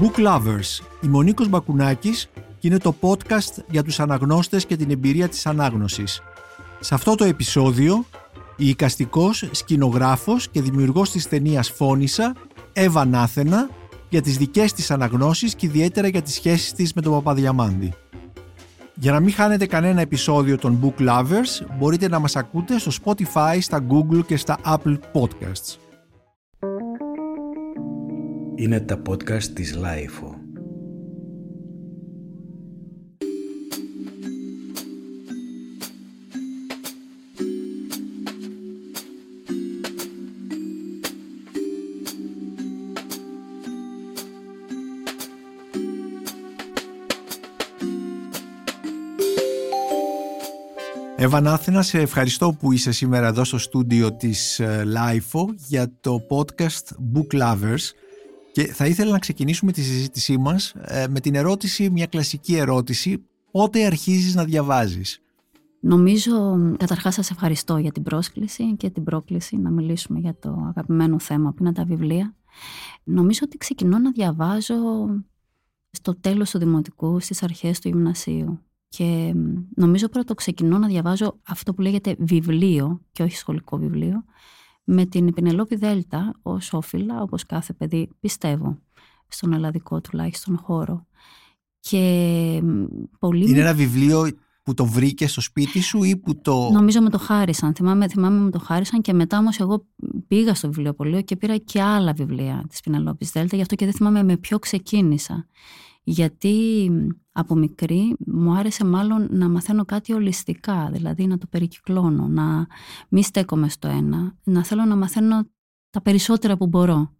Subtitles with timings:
[0.00, 0.84] Book Lovers.
[1.00, 6.22] Η Μονίκος Μπακουνάκης και είναι το podcast για τους αναγνώστες και την εμπειρία της ανάγνωσης.
[6.80, 8.04] Σε αυτό το επεισόδιο,
[8.56, 12.34] η οικαστικός, σκηνογράφος και δημιουργός της ταινίας Φώνησα,
[12.72, 13.68] Εύα Νάθενα,
[14.08, 17.92] για τις δικές της αναγνώσεις και ιδιαίτερα για τις σχέσεις της με τον Παπαδιαμάντη.
[18.94, 23.58] Για να μην χάνετε κανένα επεισόδιο των Book Lovers, μπορείτε να μας ακούτε στο Spotify,
[23.60, 25.89] στα Google και στα Apple Podcasts.
[28.60, 30.34] Είναι τα podcast της Lifeo.
[51.16, 57.14] Εύαν Νάθηνα, σε ευχαριστώ που είσαι σήμερα εδώ στο στούντιο της LIFO για το podcast
[57.14, 57.92] Book Lovers
[58.60, 63.24] και θα ήθελα να ξεκινήσουμε τη συζήτησή μας ε, με την ερώτηση, μια κλασική ερώτηση,
[63.50, 65.22] πότε αρχίζεις να διαβάζεις;
[65.80, 71.18] Νομίζω, καταρχάς σας ευχαριστώ για την πρόσκληση και την πρόκληση να μιλήσουμε για το αγαπημένο
[71.18, 72.34] θέμα που είναι τα βιβλία.
[73.04, 74.76] Νομίζω ότι ξεκινώ να διαβάζω
[75.90, 78.60] στο τέλος του δημοτικού, στις αρχές του γυμνασίου.
[78.88, 79.34] Και
[79.74, 84.24] νομίζω πρώτο ξεκινώ να διαβάζω αυτό που λέγεται βιβλίο και όχι σχολικό βιβλίο
[84.92, 88.78] με την Πινελόπη Δέλτα ως όφυλα, όπως κάθε παιδί πιστεύω,
[89.28, 91.06] στον ελλαδικό τουλάχιστον χώρο.
[91.80, 92.62] Και
[93.18, 93.50] πολύ...
[93.50, 94.30] Είναι ένα βιβλίο
[94.62, 96.70] που το βρήκες στο σπίτι σου ή που το...
[96.70, 97.74] Νομίζω με το χάρισαν.
[97.74, 99.86] Θυμάμαι, θυμάμαι με το χάρισαν και μετά όμως εγώ
[100.28, 103.94] πήγα στο βιβλιοπωλείο και πήρα και άλλα βιβλία της Πινελόπης Δέλτα, γι' αυτό και δεν
[103.94, 105.46] θυμάμαι με ποιο ξεκίνησα
[106.02, 106.90] γιατί
[107.32, 112.66] από μικρή μου άρεσε μάλλον να μαθαίνω κάτι ολιστικά, δηλαδή να το περικυκλώνω, να
[113.08, 115.48] μη στέκομαι στο ένα, να θέλω να μαθαίνω
[115.90, 117.14] τα περισσότερα που μπορώ.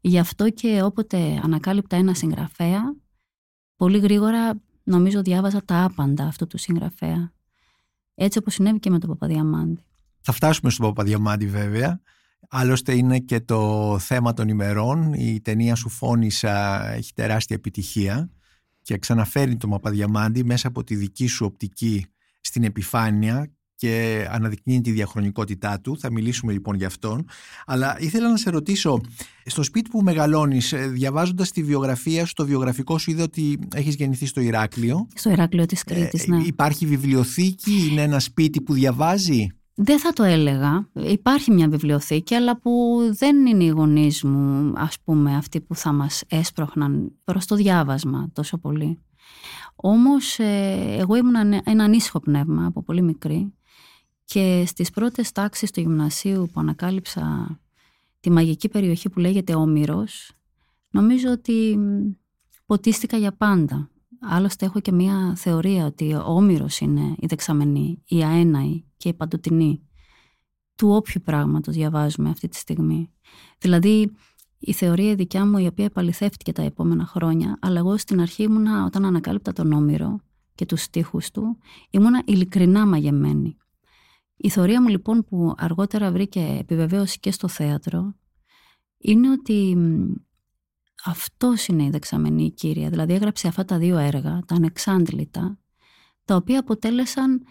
[0.00, 2.96] Γι' αυτό και όποτε ανακάλυπτα ένα συγγραφέα,
[3.76, 7.32] πολύ γρήγορα νομίζω διάβαζα τα άπαντα αυτού του συγγραφέα.
[8.14, 9.84] Έτσι όπως συνέβη και με τον Παπαδιαμάντη.
[10.20, 12.00] Θα φτάσουμε στον Παπαδιαμάντη βέβαια.
[12.48, 15.12] Άλλωστε είναι και το θέμα των ημερών.
[15.12, 18.30] Η ταινία σου φώνησα έχει τεράστια επιτυχία
[18.82, 22.06] και ξαναφέρει τον Παπαδιαμάντη μέσα από τη δική σου οπτική
[22.40, 25.98] στην επιφάνεια και αναδεικνύει τη διαχρονικότητά του.
[25.98, 27.26] Θα μιλήσουμε λοιπόν για αυτόν.
[27.66, 29.00] Αλλά ήθελα να σε ρωτήσω,
[29.44, 33.94] στο σπίτι που μεγαλώνεις, ε, διαβάζοντας τη βιογραφία σου, το βιογραφικό σου είδε ότι έχεις
[33.94, 35.08] γεννηθεί στο Ηράκλειο.
[35.14, 36.42] Στο Ηράκλειο της Κρήτης, ε, ναι.
[36.42, 39.46] Υπάρχει βιβλιοθήκη, είναι ένα σπίτι που διαβάζει;
[39.82, 40.88] Δεν θα το έλεγα.
[40.92, 45.92] Υπάρχει μια βιβλιοθήκη, αλλά που δεν είναι οι γονείς μου, ας πούμε, αυτοί που θα
[45.92, 48.98] μας έσπροχναν προς το διάβασμα τόσο πολύ.
[49.74, 53.54] Όμως, ε, εγώ ήμουν ένα ανήσυχο πνεύμα από πολύ μικρή
[54.24, 57.48] και στις πρώτες τάξεις του γυμνασίου που ανακάλυψα
[58.20, 60.32] τη μαγική περιοχή που λέγεται Όμηρος,
[60.90, 61.78] νομίζω ότι
[62.66, 63.90] ποτίστηκα για πάντα.
[64.20, 69.14] Άλλωστε έχω και μια θεωρία ότι ο Όμηρος είναι η δεξαμενή, η αέναη και η
[69.14, 69.88] παντοτινή
[70.76, 73.10] του όποιου πράγματος διαβάζουμε αυτή τη στιγμή.
[73.58, 74.10] Δηλαδή
[74.58, 78.84] η θεωρία δικιά μου η οποία επαληθεύτηκε τα επόμενα χρόνια, αλλά εγώ στην αρχή ήμουνα
[78.84, 80.20] όταν ανακάλυπτα τον Όμηρο
[80.54, 81.58] και τους στίχους του,
[81.90, 83.56] ήμουνα ειλικρινά μαγεμένη.
[84.36, 88.14] Η θεωρία μου λοιπόν που αργότερα βρήκε επιβεβαίωση και στο θέατρο,
[88.98, 89.76] είναι ότι
[91.04, 92.88] αυτός είναι η δεξαμενή κύρια.
[92.90, 95.58] Δηλαδή έγραψε αυτά τα δύο έργα, τα ανεξάντλητα,
[96.24, 97.42] τα οποία αποτέλεσαν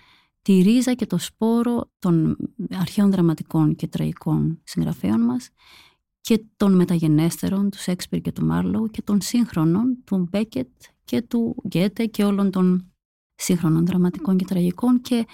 [0.41, 2.37] τη ρίζα και το σπόρο των
[2.73, 5.49] αρχαίων δραματικών και τραγικών συγγραφέων μας
[6.21, 10.69] και των μεταγενέστερων, του Σέξπιρ και του Μάρλοου και των σύγχρονων, του Μπέκετ
[11.03, 12.91] και του Γκέτε και όλων των
[13.35, 15.25] σύγχρονων δραματικών και τραγικών και,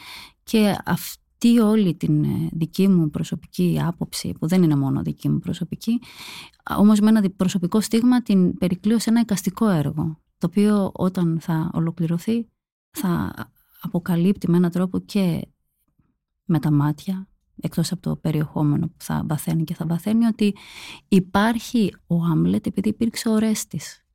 [0.43, 5.39] και αυτή όλη την ε, δική μου προσωπική άποψη, που δεν είναι μόνο δική μου
[5.39, 5.99] προσωπική,
[6.77, 11.71] όμως με ένα προσωπικό στίγμα την περικλείω σε ένα εικαστικό έργο, το οποίο όταν θα
[11.73, 12.47] ολοκληρωθεί
[12.91, 13.33] θα
[13.81, 15.47] αποκαλύπτει με έναν τρόπο και
[16.45, 17.27] με τα μάτια,
[17.61, 20.55] εκτός από το περιεχόμενο που θα βαθαίνει και θα βαθαίνει, ότι
[21.07, 24.05] υπάρχει ο Άμλετ επειδή υπήρξε ο Ρέστης.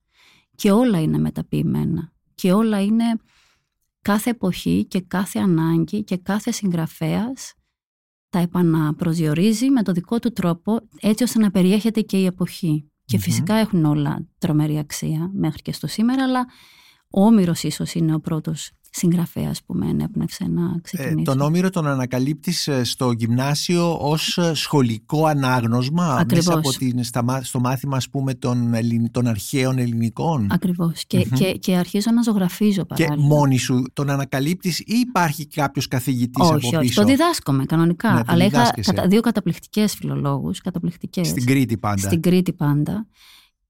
[0.54, 2.12] Και όλα είναι μεταποιημένα.
[2.34, 3.04] Και όλα είναι
[4.02, 7.55] κάθε εποχή και κάθε ανάγκη και κάθε συγγραφέας
[8.31, 12.91] τα επαναπροσδιορίζει με το δικό του τρόπο έτσι ώστε να περιέχεται και η εποχή.
[13.05, 16.47] Και φυσικά έχουν όλα τρομερή αξία μέχρι και στο σήμερα, αλλά
[17.11, 21.20] ο Όμηρος ίσως είναι ο πρώτος συγγραφέα που με ενέπνευσε να ξεκινήσω.
[21.20, 26.46] Ε, τον Όμηρο τον ανακαλύπτεις ε, στο γυμνάσιο ως ε, σχολικό ανάγνωσμα Ακριβώς.
[26.46, 27.04] μέσα από την,
[27.42, 28.72] στο μάθημα ας πούμε των,
[29.10, 33.16] των αρχαίων ελληνικών; Ακριβώς και, και, και αρχίζω να ζωγραφίζω παράλληλα.
[33.16, 37.64] Και μόνη σου τον ανακαλύπτεις ή υπάρχει κάποιος καθηγητής όχι, από πίσω; Όχι, το διδάσκομαι
[37.64, 38.12] κανονικά.
[38.12, 40.60] Ναι, αλλά είχα κατα, δύο καταπληκτικές φιλολόγους.
[40.60, 42.06] Καταπληκτικές, στην Κρήτη πάντα.
[42.06, 43.06] Στην Κρήτη πάντα.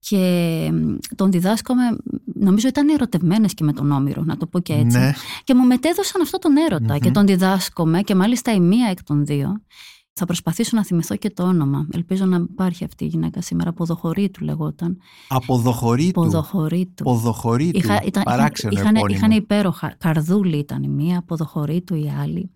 [0.01, 0.73] Και
[1.17, 1.83] τον διδάσκομαι,
[2.25, 4.99] νομίζω ήταν ερωτευμένες και με τον Όμηρο, να το πω και έτσι.
[4.99, 5.13] Ναι.
[5.45, 9.27] Και μου μετέδωσαν αυτό τον ερωτα και τον διδάσκομαι και μάλιστα η μία εκ των
[9.27, 9.63] δύο.
[10.13, 11.87] Θα προσπαθήσω να θυμηθώ και το όνομα.
[11.93, 13.73] Ελπίζω να υπάρχει αυτή η γυναίκα σήμερα.
[13.73, 14.99] Ποδοχωρήτου λεγόταν.
[15.29, 16.21] Αποδοχωρήτου.
[16.21, 17.05] Ποδοχωρήτου.
[17.05, 17.79] Ποδοχωρήτου.
[17.79, 19.17] Είχα, ήταν, Παράξενο είχαν, επώνυμο.
[19.17, 19.95] είχαν υπέροχα.
[19.99, 22.51] Καρδούλη ήταν η μία, Ποδοχωρήτου η άλλη.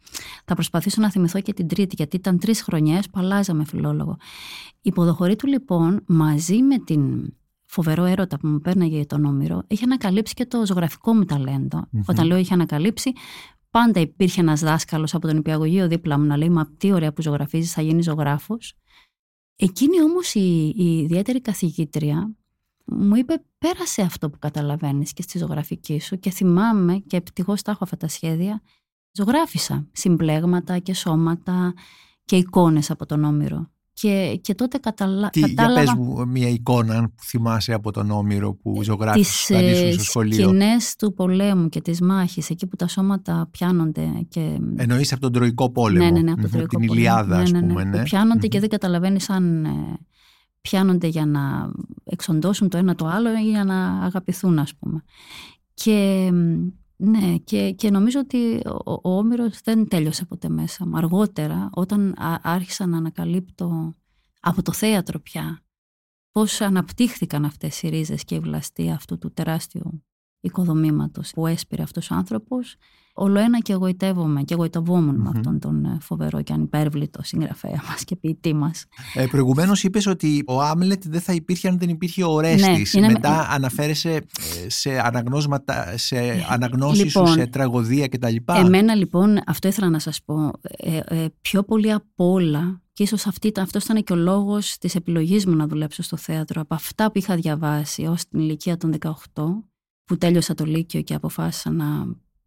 [0.44, 4.16] Θα προσπαθήσω να θυμηθώ και την τρίτη, γιατί ήταν τρεις χρονιές που αλλάζαμε φιλόλογο.
[4.82, 7.32] Η Ποδοχωρήτου λοιπόν μαζί με την
[7.66, 11.88] φοβερό έρωτα που μου πέρναγε για τον Όμηρο, είχε ανακαλύψει και το ζωγραφικό μου ταλεντο
[12.06, 13.12] Όταν λέω είχε ανακαλύψει,
[13.74, 17.22] πάντα υπήρχε ένας δάσκαλος από τον υπηαγωγείο δίπλα μου να λέει Μα τι ωραία που
[17.22, 18.74] ζωγραφίζεις, θα γίνεις ζωγράφος.
[19.56, 22.36] Εκείνη όμως η, η ιδιαίτερη καθηγήτρια
[22.84, 27.70] μου είπε πέρασε αυτό που καταλαβαίνεις και στη ζωγραφική σου και θυμάμαι και ευτυχώς τα
[27.70, 28.62] έχω αυτά τα σχέδια
[29.12, 31.74] ζωγράφισα συμπλέγματα και σώματα
[32.24, 35.30] και εικόνες από τον Όμηρο και, και τότε καταλα...
[35.30, 39.50] Τι, κατάλαβα Για πες μου μια εικόνα που θυμάσαι από τον Όμηρο που τις ζωγράφησες
[39.50, 40.48] όταν ήσουν στο σχολείο.
[40.48, 44.58] σκηνές του πολέμου και της μάχης εκεί που τα σώματα πιάνονται και...
[44.76, 46.04] Εννοείς από τον Τροϊκό Πόλεμο.
[46.04, 46.94] ναι, ναι, ναι, από τον Μμμ, Τροϊκό Την Πόλεμο.
[47.00, 47.82] Ηλιάδα, ναι, ας ναι, ναι, πούμε.
[47.82, 48.02] που Ναι.
[48.02, 48.60] πιάνονται και Μμμ.
[48.60, 49.70] δεν καταλαβαίνεις αν ε,
[50.60, 51.70] πιάνονται για να
[52.04, 55.02] εξοντώσουν το ένα το άλλο ή για να αγαπηθούν ας πούμε.
[55.74, 56.68] Και, μ,
[57.04, 60.96] ναι, και, και νομίζω ότι ο, ο Όμηρος δεν τέλειωσε ποτέ μέσα μου.
[60.96, 63.96] Αργότερα όταν α- άρχισα να ανακαλύπτω
[64.40, 65.64] από το θέατρο πια
[66.30, 70.04] πώς αναπτύχθηκαν αυτές οι ρίζες και η βλαστή αυτού του τεράστιου
[70.40, 72.76] οικοδομήματος που έσπηρε αυτός ο άνθρωπος
[73.16, 75.26] όλο ένα και εγωιτεύομαι και εγωιτευόμουν με Μμμ.
[75.36, 78.84] αυτόν τον ε, φοβερό και ανυπέρβλητο συγγραφέα μας και ποιητή μας.
[79.14, 82.94] Ε, προηγουμένως είπες ότι ο Άμλετ δεν θα υπήρχε αν δεν υπήρχε ο Ορέστης.
[82.94, 84.22] Ναι, είναι- Μετά αναφέρεσαι ε,
[84.66, 86.16] σε, αναγνώσματα, σε
[86.48, 88.34] αναγνώσεις σου, Λοιπόν, σε τραγωδία κτλ.
[88.46, 93.26] Εμένα λοιπόν, αυτό ήθελα να σας πω, ε, ε, πιο πολύ απ' όλα και ίσως
[93.26, 96.74] αυτή, ήταν- αυτός ήταν και ο λόγος της επιλογής μου να δουλέψω στο θέατρο από
[96.74, 99.12] αυτά που είχα διαβάσει ως την ηλικία των 18
[100.04, 101.86] που τέλειωσα το Λύκειο και αποφάσισα να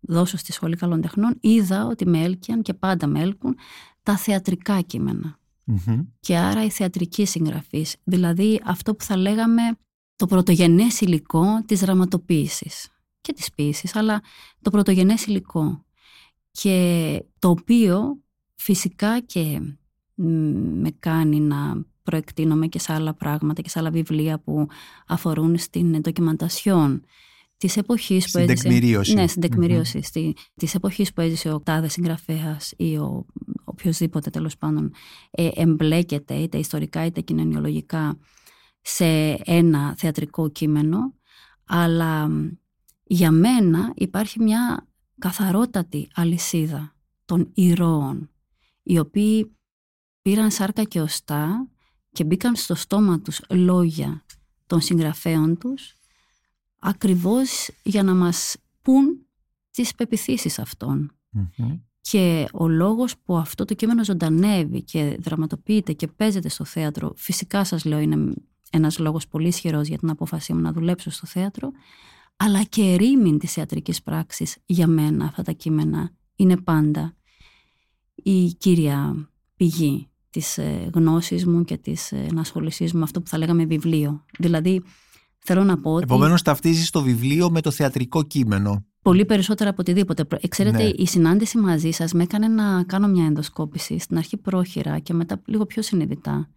[0.07, 3.55] δώσω στη Σχολή Καλών Τεχνών είδα ότι με έλκυαν και πάντα με έλκουν
[4.03, 5.99] τα θεατρικά κείμενα Μμμ.
[6.19, 7.85] και άρα η θεατρική συγγραφή.
[8.03, 9.61] Δηλαδή αυτό που θα λέγαμε
[10.15, 12.89] το πρωτογενές υλικό της δραματοποίησης
[13.21, 14.21] και της ποίησης, αλλά
[14.61, 15.85] το πρωτογενές υλικό
[16.51, 18.21] και το οποίο
[18.55, 19.61] φυσικά και
[20.15, 20.25] μ,
[20.81, 24.67] με κάνει να προεκτείνομαι και σε άλλα πράγματα και σε άλλα βιβλία που
[25.07, 27.03] αφορούν στην ντοκιμαντασιόν
[27.57, 28.63] της εποχής που Στην έζησε...
[28.63, 29.13] τεκμηρίωση.
[29.13, 30.01] Ναι, στην τεκμηρίωση.
[30.01, 33.25] Στη, της εποχής που έζησε ο τάδες συγγραφέας ή ο
[33.63, 34.93] οποιοδήποτε τέλος πάντων
[35.31, 38.17] ε, εμπλέκεται είτε ιστορικά είτε κοινωνιολογικά
[38.81, 39.05] σε
[39.43, 41.13] ένα θεατρικό κείμενο
[41.65, 42.47] αλλά μ,
[43.03, 44.87] για μένα υπάρχει μια
[45.19, 46.95] καθαρότατη αλυσίδα
[47.25, 48.29] των ηρώων
[48.83, 49.51] οι οποίοι
[50.21, 51.67] πήραν σάρκα και οστά
[52.11, 54.25] και μπήκαν στο στόμα τους λόγια
[54.67, 55.95] των συγγραφέων τους
[56.87, 59.25] ακριβώς για να μας πούν
[59.71, 61.11] τις πεπιθήσεις αυτών.
[61.29, 61.79] Μμμ.
[62.01, 67.63] Και ο λόγος που αυτό το κείμενο ζωντανεύει και δραματοποιείται και παίζεται στο θέατρο, φυσικά
[67.63, 68.33] σας λέω είναι
[68.71, 71.71] ένας λόγος πολύ ισχυρός για την απόφασή μου να δουλέψω στο θέατρο,
[72.37, 77.15] αλλά και ερήμην της θεατρικής πράξης για μένα αυτά τα κείμενα είναι πάντα
[78.15, 83.27] η κύρια πηγή της ε, γνώσης μου και της ε, ενασχολησής μου με αυτό που
[83.27, 84.25] θα λέγαμε βιβλίο.
[84.39, 84.83] Δηλαδή
[85.47, 86.03] θέλω να πω ότι...
[86.03, 88.85] Επομένως ταυτίζεις το βιβλίο με το θεατρικό κείμενο.
[89.01, 90.25] Πολύ περισσότερα από οτιδήποτε.
[90.25, 90.89] Προ- ε, Ξέρετε, Ναι.
[90.95, 93.99] η συνάντηση μαζί σας με έκανε να κάνω μια ενδοσκόπηση.
[93.99, 96.49] Στην αρχή πρόχειρα και μετά λίγο πιο συνειδητά.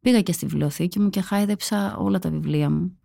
[0.00, 2.98] Πήγα και στη βιβλιοθήκη μου και χάιδεψα όλα τα βιβλία μου.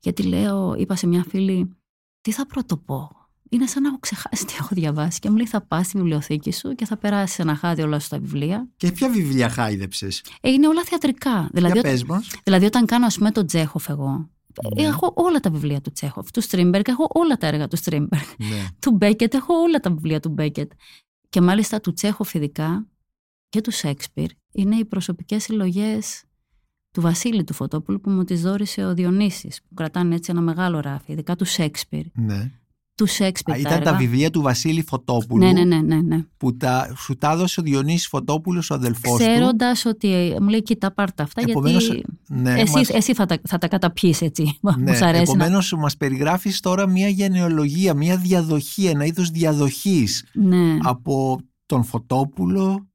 [0.00, 1.76] Γιατί λέω, είπα σε μια φίλη,
[2.20, 3.10] τι θα πρωτοπώ;
[3.48, 5.18] Είναι σαν να έχω ξεχάσει τι έχω διαβάσει.
[5.18, 8.08] Και μου λέει, θα πας στη βιβλιοθήκη σου και θα περάσεις ένα χάδι όλα σου
[8.08, 8.68] τα βιβλία.
[8.76, 11.48] Και ποια βιβλία χάιδεψες; Ε, είναι όλα θεατρικά.
[11.52, 12.28] Δηλαδή, Για όταν- πες μας.
[12.44, 14.30] Δηλαδή, όταν κάνω, ας πούμε, τον Τσέχοφ εγώ.
[14.76, 14.82] Ναι.
[14.82, 16.30] Έχω όλα τα βιβλία του Τσέχοφ.
[16.30, 18.24] Του Στρίμπεργκ, έχω όλα τα έργα του Στρίμπεργκ.
[18.38, 18.66] Ναι.
[18.80, 20.72] Του Μπέκετ, έχω όλα τα βιβλία του Μπέκετ.
[21.28, 22.86] Και μάλιστα του Τσέχοφ ειδικά
[23.48, 26.24] και του Σέξπιρ είναι οι προσωπικές συλλογές
[26.90, 30.80] του Βασίλη του Φωτόπουλου που μου τις δώρισε ο Διονύσης που κρατάνε έτσι ένα μεγάλο
[30.80, 32.06] ράφι, ειδικά του Σέξπιρ.
[32.14, 32.50] ναι.
[32.96, 33.96] Του Σέξπιρ Α, τα Ήταν τα έργα.
[33.96, 36.24] βιβλία του Βασίλη Φωτόπουλου Ναι, ναι, ναι, ναι, ναι.
[36.36, 39.16] που τα, σου τα έδωσε ο Διονύσης Φωτόπουλος, ο αδελφός του.
[39.26, 43.26] Ξέροντας ότι ε, μου λέει κοίτα πάρτα αυτά Επομένως, γιατί ναι, εσύ, μας- εσύ θα,
[43.26, 44.58] τα, θα τα καταπιείς έτσι.
[44.60, 45.44] Ναι, μου σ' αρέσει να...
[45.44, 50.76] επομένως μας περιγράφεις τώρα μια γενεολογία, μια διαδοχή, ένα είδος διαδοχής Ναι.
[50.82, 52.88] από τον Φωτόπουλο,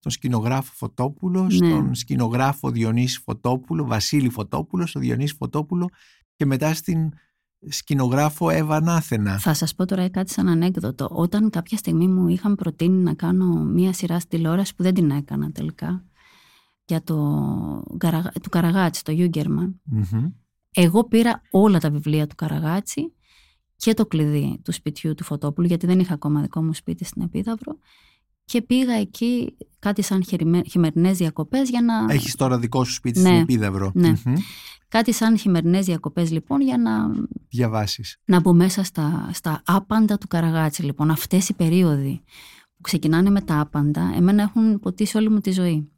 [0.00, 1.50] τον σκηνογράφο Φωτόπουλο, Ναι.
[1.50, 5.88] στον σκηνογράφο Διονύση Φωτόπουλο, Βασίλη Φωτόπουλο, στον Διονύση Φωτόπουλο
[6.36, 7.12] και μετά στην
[7.68, 9.38] σκηνογράφο Εύα Νάθενα.
[9.38, 11.08] Θα σας πω τώρα κάτι σαν ανέκδοτο.
[11.12, 15.10] Όταν κάποια στιγμή μου είχαν προτείνει να κάνω μία σειρά στη τηλεόραση που δεν την
[15.10, 16.04] έκανα τελικά
[16.84, 17.16] για το,
[17.98, 19.80] Καρα- του Καραγάτση, το Γιούγκερμαν.
[19.84, 20.26] Μμμ.
[20.74, 23.12] Εγώ πήρα όλα τα βιβλία του Καραγάτσι
[23.76, 27.22] και το κλειδί του σπιτιού του Φωτόπουλου, γιατί δεν είχα ακόμα δικό μου σπίτι στην
[27.22, 27.78] Επίδαυρο.
[28.48, 30.24] Και πήγα εκεί κάτι σαν
[30.68, 32.12] χειμερινές διακοπές για να.
[32.14, 33.90] Έχεις τώρα δικό σου σπίτι Ναι, στην Επίδαυρο.
[33.94, 34.08] ναι.
[34.24, 34.34] Μμμ.
[34.88, 37.10] Κάτι σαν χειμερινές διακοπές λοιπόν για να,
[37.48, 38.16] Διαβάσεις.
[38.24, 40.82] να μπω μέσα στα, στα άπαντα του Καραγάτσι.
[40.82, 42.22] Λοιπόν, αυτές οι περίοδοι
[42.74, 45.90] που ξεκινάνε με τα άπαντα, εμένα έχουν ποτίσει όλη μου τη ζωή.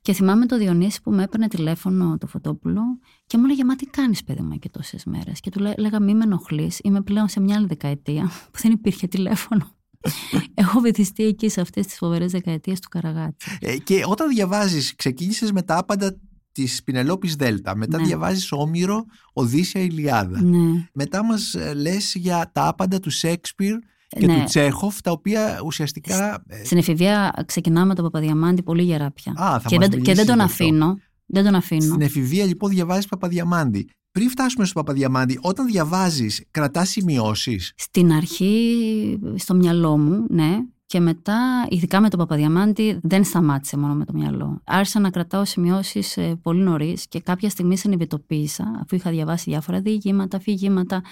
[0.00, 2.80] Και θυμάμαι το Διονύση που με έπαιρνε τηλέφωνο το Φωτόπουλο
[3.26, 6.00] και μου έλεγε Μα τι κάνεις, παιδί μου, εκεί τόσες μέρες; Και του λέ- λέγα
[6.00, 6.80] Μη με ενοχλείς.
[6.82, 8.22] Είμαι πλέον σε μια άλλη δεκαετία
[8.52, 9.72] που δεν υπήρχε τηλέφωνο.
[10.54, 13.56] Έχω βυθιστεί εκεί σε αυτές τις φοβερές δεκαετίες του Καραγάτσι.
[13.60, 16.16] Ε, και όταν διαβάζεις, ξεκίνησες με τα άπαντα
[16.52, 17.76] της Πινελόπης Δέλτα.
[17.76, 18.06] Μετά Ναι.
[18.06, 20.42] διαβάζεις Όμηρο, Οδύσσια, Ηλιάδα.
[20.42, 20.88] Ναι.
[20.92, 23.74] Μετά μας λες για τα άπαντα του Σέξπιρ
[24.08, 24.38] και Ναι.
[24.38, 26.44] του Τσέχοφ, τα οποία ουσιαστικά.
[26.48, 29.32] ε, Στην εφηβεία ξεκινάμε με τον Παπαδιαμάντη πολύ γερά πια.
[29.36, 30.64] Α, θα και, μας δεν, και μιλήσεις δεν τον γι' αυτό.
[30.64, 30.98] αφήνω.
[31.26, 31.82] Δεν τον αφήνω.
[31.82, 33.88] Στην εφηβεία λοιπόν διαβάζεις Παπαδιαμάντη.
[34.14, 37.72] Πριν φτάσουμε στο Παπαδιαμάντη, όταν διαβάζεις, κρατάς σημειώσεις.
[37.76, 40.56] Στην αρχή, στο μυαλό μου, ναι.
[40.86, 44.60] Και μετά, ειδικά με τον Παπαδιαμάντη, δεν σταμάτησε μόνο με το μυαλό.
[44.64, 50.36] Άρχισα να κρατάω σημειώσεις πολύ νωρίς και κάποια στιγμή συνειδητοποίησα, αφού είχα διαβάσει διάφορα διηγήματα,
[50.36, 51.02] αφηγήματα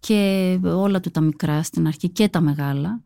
[0.00, 3.02] και όλα του τα μικρά στην αρχή και τα μεγάλα,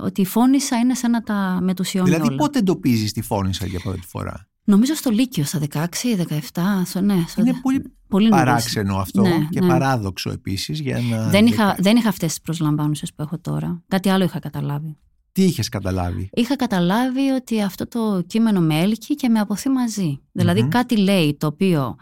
[0.00, 2.36] ότι η φώνησα είναι σαν να τα μετουσιώνει Δηλαδή, όλα.
[2.36, 5.86] πότε εντοπίζεις τη φώνησα για πρώτη φορά; Νομίζω στο Λύκειο, στα 16,
[6.52, 7.24] 17, στο, ναι.
[7.26, 8.44] Στο, Είναι πολύ πολύ νωρίς.
[8.44, 9.66] παράξενο αυτό Ναι, και ναι.
[9.66, 10.80] παράδοξο επίσης.
[10.80, 11.28] Για να...
[11.28, 13.82] Δεν είχα, δεν είχα αυτές τις προσλαμβάνουσες που έχω τώρα.
[13.88, 14.96] Κάτι άλλο είχα καταλάβει.
[15.32, 20.20] Τι είχες καταλάβει; Είχα καταλάβει ότι αυτό το κείμενο με έλκει και με αποθεί μαζί.
[20.32, 20.68] Δηλαδή Μμμ.
[20.68, 21.96] κάτι λέει το οποίο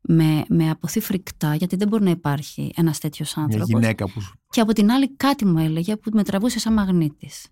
[0.00, 3.68] με, με αποθεί φρικτά, γιατί δεν μπορεί να υπάρχει ένας τέτοιος Μια άνθρωπος.
[3.68, 4.20] γυναίκα που.
[4.50, 7.46] Και από την άλλη κάτι μου έλεγε που με τραβούσε σαν μαγνήτης.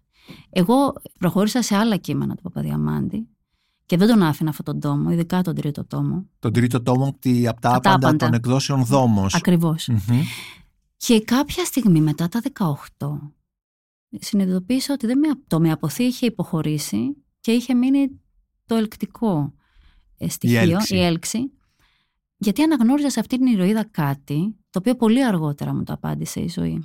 [0.50, 3.28] Εγώ προχώρησα σε άλλα κείμενα του Παπαδιαμάντη
[3.86, 6.26] και δεν τον άφηνα αυτόν τον τόμο, ειδικά τον τρίτο τόμο.
[6.38, 8.24] Τον τρίτο τόμο τη- από τα Από τα άπαντα άπαντα.
[8.26, 9.34] των εκδόσεων Δόμος.
[9.34, 9.88] Ακριβώς.
[10.96, 12.40] Και κάποια στιγμή μετά τα
[12.98, 13.32] 18
[14.20, 18.20] συνειδητοποίησα ότι δεν με, το με αποθεί είχε υποχωρήσει και είχε μείνει
[18.66, 19.54] το ελκτικό
[20.18, 20.94] ε, στοιχείο, έλξη.
[20.96, 21.52] η έλξη.
[22.36, 26.48] Γιατί αναγνώριζα σε αυτήν την ηρωίδα κάτι το οποίο πολύ αργότερα μου το απάντησε η
[26.48, 26.84] ζωή.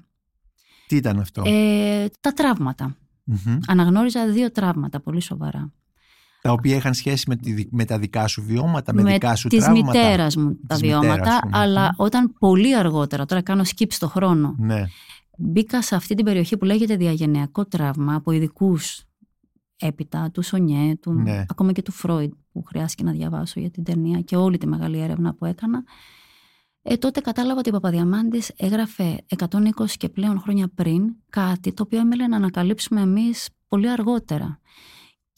[0.87, 2.95] Τι ήταν αυτό; Ε, τα τραύματα.
[3.23, 3.57] Μμμ.
[3.67, 5.73] Αναγνώριζα δύο τραύματα πολύ σοβαρά.
[6.41, 9.63] Τα οποία είχαν σχέση με, τη, με τα δικά σου βιώματα, με, δικά σου της
[9.63, 9.99] τραύματα.
[9.99, 11.55] μητέρας μου τα Της βιώματα, μητέρας σου, μμμ.
[11.55, 14.83] αλλά όταν πολύ αργότερα, τώρα κάνω skip στο χρόνο, Ναι.
[15.37, 19.03] μπήκα σε αυτή την περιοχή που λέγεται διαγενειακό τραύμα από ειδικούς
[19.79, 21.45] έπειτα του Σονιέ, του, Ναι.
[21.49, 24.99] ακόμα και του Φρόιντ που χρειάστηκε να διαβάσω για την ταινία και όλη τη μεγάλη
[24.99, 25.83] έρευνα που έκανα.
[26.81, 31.99] Ε, τότε κατάλαβα ότι ο Παπαδιαμάντης έγραφε 120 και πλέον χρόνια πριν κάτι το οποίο
[31.99, 34.59] έμελε να ανακαλύψουμε εμείς πολύ αργότερα.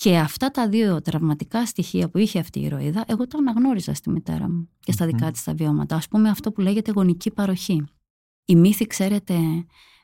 [0.01, 4.10] Και αυτά τα δύο τραυματικά στοιχεία που είχε αυτή η ηρωίδα, εγώ το αναγνώριζα στη
[4.10, 5.31] μητέρα μου και στα δικά Μμμ.
[5.31, 5.96] της τα βιώματα.
[5.96, 7.84] Ας πούμε αυτό που λέγεται γονική παροχή.
[8.46, 9.36] Οι μύθοι, ξέρετε,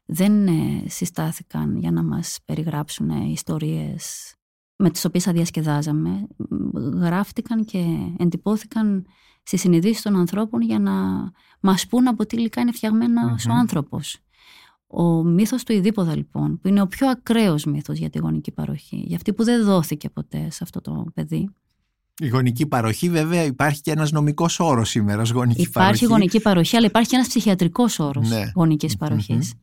[0.06, 4.36] δεν ε, συστάθηκαν για να μας περιγράψουν ε, ιστορίες
[4.76, 6.28] με τις οποίες θα διασκεδάζαμε.
[6.50, 7.86] Μ, Γράφτηκαν και
[8.18, 9.06] εντυπώθηκαν
[9.44, 10.94] στη συνειδήση των ανθρώπων για να
[11.60, 13.58] μας πούν από τι υλικά είναι φτιαγμένος ο Μμμ.
[13.60, 14.20] άνθρωπος.
[14.88, 19.04] Ο μύθος του Ιδίποδα λοιπόν, που είναι ο πιο ακραίος μύθος για τη γονική παροχή,
[19.08, 21.50] για αυτή που δεν δόθηκε ποτέ σε αυτό το παιδί.
[22.20, 26.06] Η γονική παροχή, βέβαια, υπάρχει και ένας νομικός όρος σήμερα ως γονική Υπάρχει παροχή.
[26.06, 28.52] γονική παροχή, αλλά υπάρχει και ένας ψυχιατρικός όρος Ναι.
[28.56, 29.08] γονικής Μμμ.
[29.08, 29.54] παροχής.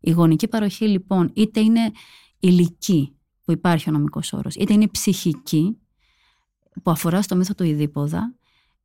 [0.00, 1.90] Η γονική παροχή λοιπόν είτε είναι
[2.38, 5.76] ηλική που υπάρχει ο νομικός όρος, είτε είναι ψυχική
[6.82, 8.34] που αφορά στο μύθο του Ιδίποδα,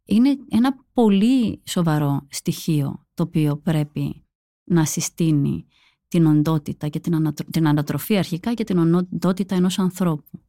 [0.06, 4.25] είναι ένα πολύ σοβαρό στοιχείο το οποίο πρέπει
[4.66, 5.66] να συστήνει
[6.08, 10.40] την οντότητα και την, ανατρο- την ανατροφή αρχικά και την οντότητα ενός ανθρώπου.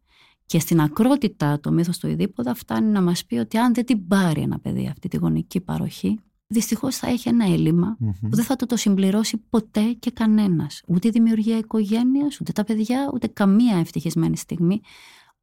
[0.47, 4.07] Και στην ακρότητα το μύθος του Ιδίποδα φτάνει να μας πει ότι αν δεν την
[4.07, 8.11] πάρει ένα παιδί αυτή τη γονική παροχή, δυστυχώς θα έχει ένα έλλειμμα Μμμ.
[8.11, 10.83] που δεν θα το, το συμπληρώσει ποτέ και κανένας.
[10.89, 14.81] Ούτε η δημιουργία οικογένειας, ούτε τα παιδιά, ούτε καμία ευτυχισμένη στιγμή,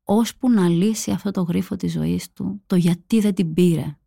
[0.03, 3.97] ώσπου να λύσει αυτό το γρίφο της ζωής του, το γιατί δεν την πήρε.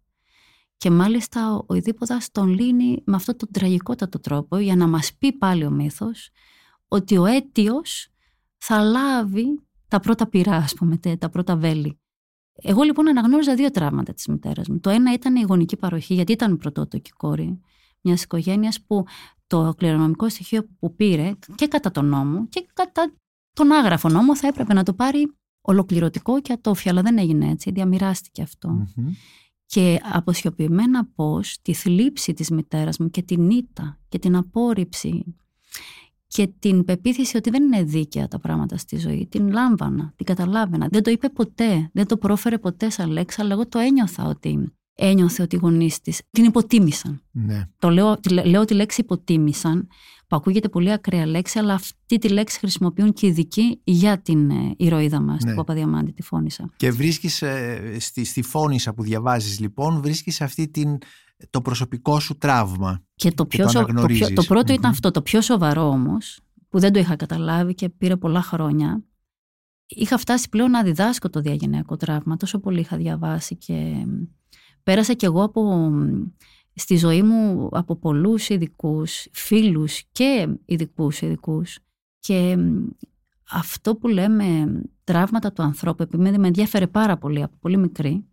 [0.77, 5.15] Και μάλιστα ο, ο Ιδίποδας τον λύνει με αυτόν τον τραγικότατο τρόπο για να μας
[5.15, 6.31] πει πάλι ο μύθος
[6.89, 8.09] ότι ο αίτιος
[8.57, 12.01] θα λάβει τα πρώτα πυρά, ας πούμε, τε- τα πρώτα βέλη.
[12.63, 14.81] Εγώ λοιπόν αναγνώριζα δύο τραύματα της μητέρας μου.
[14.81, 17.61] Το ένα ήταν η γονική παροχή, γιατί ήταν πρωτότοκη κόρη
[18.01, 19.05] μιας οικογένειας που
[19.47, 23.13] το κληρονομικό στοιχείο που πήρε και κατά τον νόμο και κατά
[23.53, 27.71] τον άγραφο νόμο θα έπρεπε να το πάρει ολοκληρωτικό και ατόφια, αλλά δεν έγινε έτσι,
[27.71, 28.69] διαμοιράστηκε αυτό.
[28.69, 29.13] Μμμ.
[29.67, 35.35] Και αποσιωπημένα πώς τη θλίψη της μητέρας μου και την ήττα και την απόρριψη
[36.27, 39.27] και την πεποίθηση ότι δεν είναι δίκαια τα πράγματα στη ζωή.
[39.31, 40.89] Την λάμβανα, την καταλάβαινα.
[40.91, 44.73] Δεν το είπε ποτέ, δεν το πρόφερε ποτέ σαν λέξη, αλλά εγώ το ένιωθα ότι
[44.99, 47.23] ένιωθε ότι οι γονείς της την υποτίμησαν.
[47.31, 47.69] Ναι.
[47.79, 49.89] Το λέω, τη- λέω τη λέξη υποτίμησαν,
[50.29, 54.51] που ακούγεται πολύ ακραία λέξη, αλλά αυτή τη λέξη χρησιμοποιούν και οι ειδικοί για την
[54.51, 55.47] ε, ηρωίδα μας, Ναι.
[55.47, 56.71] την Παπαδιαμάντη, τη φώνησα.
[56.77, 60.99] Και βρίσκεις ε, στη, στη φώνησα που διαβάζεις λοιπόν, βρίσκεις αυτή την,
[61.51, 63.03] το προσωπικό σου τραύμα.
[63.15, 64.35] Και το, Και πιο, το σο- το, πιο, αναγνωρίζεις.
[64.35, 64.79] το πρώτο Μμμ.
[64.79, 65.11] ήταν αυτό.
[65.11, 69.05] Το πιο σοβαρό όμως, που δεν το είχα καταλάβει και πήρε πολλά χρόνια.
[69.89, 72.37] Είχα φτάσει πλέον να διδάσκω το διαγενειακό τραύμα.
[72.37, 73.73] Τόσο πολύ είχα διαβάσει και
[74.07, 74.23] μ,
[74.87, 76.23] πέρασα κι εγώ από, μ,
[76.75, 81.79] στη ζωή μου από πολλούς ειδικούς, φίλους και ειδικούς ειδικούς.
[82.19, 82.87] Και μ,
[83.51, 88.27] αυτό που λέμε μ, τραύματα του ανθρώπου, επειδή με ενδιαφέρε πάρα πολύ από πολύ μικρή,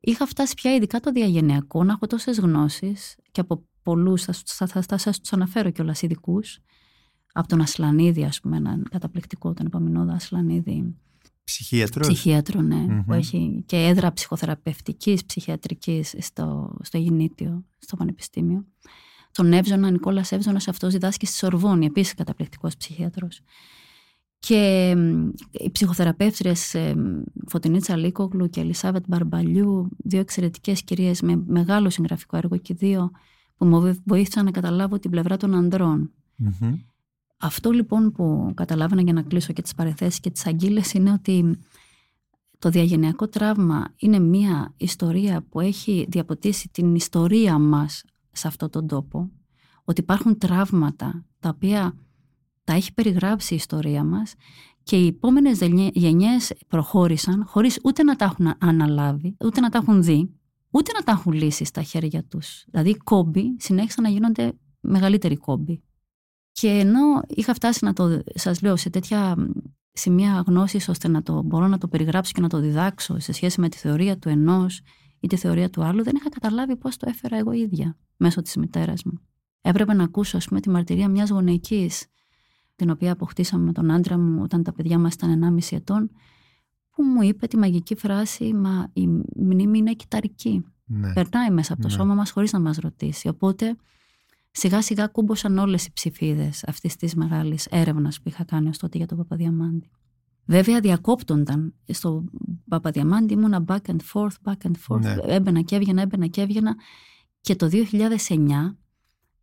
[0.00, 4.66] είχα φτάσει πια ειδικά το διαγενειακό να έχω τόσες γνώσεις και από πολλούς, θα, θα,
[4.66, 6.58] θα, θα σας τους αναφέρω κιόλας ειδικούς,
[7.32, 10.94] από τον Ασλανίδη ας πούμε, έναν καταπληκτικό, τον Επαμινόδα Ασλανίδη,
[11.44, 12.06] Ψυχίατρος.
[12.06, 13.04] ψυχίατρο, ναι, Μμμ.
[13.04, 18.64] που έχει και έδρα ψυχοθεραπευτικής, ψυχιατρικής στο, στο Γεννήτιο, στο Πανεπιστήμιο.
[19.32, 23.40] Τον Εύζωνα, Νικόλας Εύζωνας, αυτός διδάσκει στη Σορβόνη, επίσης καταπληκτικός ψυχίατρος.
[24.38, 31.42] Και μ, οι ψυχοθεραπεύτριες ε, μ, Φωτεινή Τσαλίκογλου και Ελισάβετ Μπαρμπαλιού, δύο εξαιρετικές κυρίες με
[31.46, 33.10] μεγάλο συγγραφικό έργο και οι δύο
[33.56, 36.10] που μου βοήθησαν να καταλάβω την πλευρά των ανδρών.
[36.36, 36.78] Μμμ.
[37.42, 41.58] Αυτό λοιπόν που καταλάβαινα για να κλείσω και τις παρεθέσεις και τις αγγίλες είναι ότι
[42.58, 48.86] το διαγενειακό τραύμα είναι μια ιστορία που έχει διαποτίσει την ιστορία μας σε αυτόν τον
[48.86, 49.30] τόπο.
[49.84, 51.94] Ότι υπάρχουν τραύματα τα οποία
[52.64, 54.34] τα έχει περιγράψει η ιστορία μας
[54.82, 59.78] και οι επόμενες γενιέ- γενιές προχώρησαν χωρίς ούτε να τα έχουν αναλάβει, ούτε να τα
[59.78, 60.34] έχουν δει,
[60.70, 62.64] ούτε να τα έχουν λύσει στα χέρια τους.
[62.70, 65.82] Δηλαδή οι κόμποι συνέχισαν να γίνονται μεγαλύτεροι κόμποι.
[66.52, 69.36] Και ενώ είχα φτάσει να το, σας λέω, σε τέτοια
[69.92, 73.60] σημεία γνώσης ώστε να το μπορώ να το περιγράψω και να το διδάξω σε σχέση
[73.60, 74.80] με τη θεωρία του ενός
[75.20, 78.56] ή τη θεωρία του άλλου, δεν είχα καταλάβει πώς το έφερα εγώ ίδια μέσω της
[78.56, 79.20] μητέρας μου.
[79.60, 82.06] Έπρεπε να ακούσω, ας πούμε, τη μαρτυρία μιας γονεϊκής,
[82.76, 86.10] την οποία αποκτήσαμε με τον άντρα μου όταν τα παιδιά μας ήταν 1,5 ετών,
[86.90, 90.64] που μου είπε τη μαγική φράση «Μα η μνήμη είναι κυταρική».
[90.84, 91.12] Ναι.
[91.12, 91.94] Περνάει μέσα από το Ναι.
[91.94, 93.28] σώμα μας χωρίς να μας ρωτήσει.
[93.28, 93.76] Οπότε
[94.50, 98.96] σιγά σιγά κούμποσαν όλες οι ψηφίδες αυτής της μεγάλης έρευνας που είχα κάνει ως τότε
[98.98, 99.90] για τον Παπαδιαμάντη.
[100.44, 101.74] Βέβαια διακόπτονταν.
[101.88, 102.24] Στο
[102.68, 105.00] Παπαδιαμάντη ήμουνα back and forth, back and forth.
[105.00, 105.14] Ναι.
[105.22, 106.74] Έμπαινα και έβγαινα, έμπαινα και έβγαινα.
[107.40, 108.76] Και το 2009,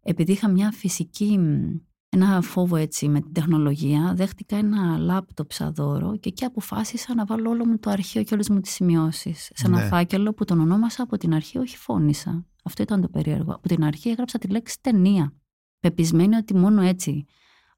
[0.01, 1.75] επειδή είχα μια φυσική, μ,
[2.09, 7.25] ένα φόβο έτσι με την τεχνολογία, δέχτηκα ένα λάπτοπ σαν δώρο και εκεί αποφάσισα να
[7.25, 9.87] βάλω όλο μου το αρχείο και όλες μου τις σημειώσεις σε ένα Ναι.
[9.87, 12.45] φάκελο που τον ονόμασα από την αρχή όχι φώνησα.
[12.67, 13.53] Αυτό ήταν το περίεργο.
[13.53, 15.33] Από την αρχή έγραψα τη λέξη ταινία.
[15.79, 17.25] Πεπισμένη ότι μόνο έτσι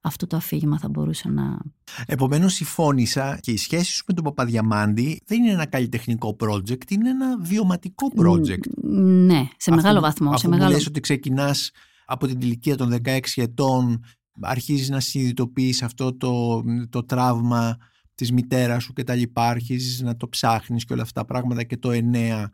[0.01, 1.57] αυτό το αφήγημα θα μπορούσε να...
[2.05, 6.91] Επομένως η φώνησα και η σχέση σου με τον Παπαδιαμάντη δεν είναι ένα καλλιτεχνικό project,
[6.91, 8.67] είναι ένα βιωματικό project.
[8.83, 10.29] Ν- Ναι, σε Αφού- μεγάλο βαθμό.
[10.29, 10.71] Αφού σε μου μεγάλο...
[10.71, 11.71] λες ότι ξεκινάς
[12.05, 14.03] από την ηλικία των 16 ετών,
[14.41, 17.77] αρχίζεις να συνειδητοποιείς αυτό το, το τραύμα
[18.15, 21.63] της μητέρας σου και τα λοιπά, αρχίζεις να το ψάχνεις και όλα αυτά τα πράγματα
[21.63, 22.45] και το 9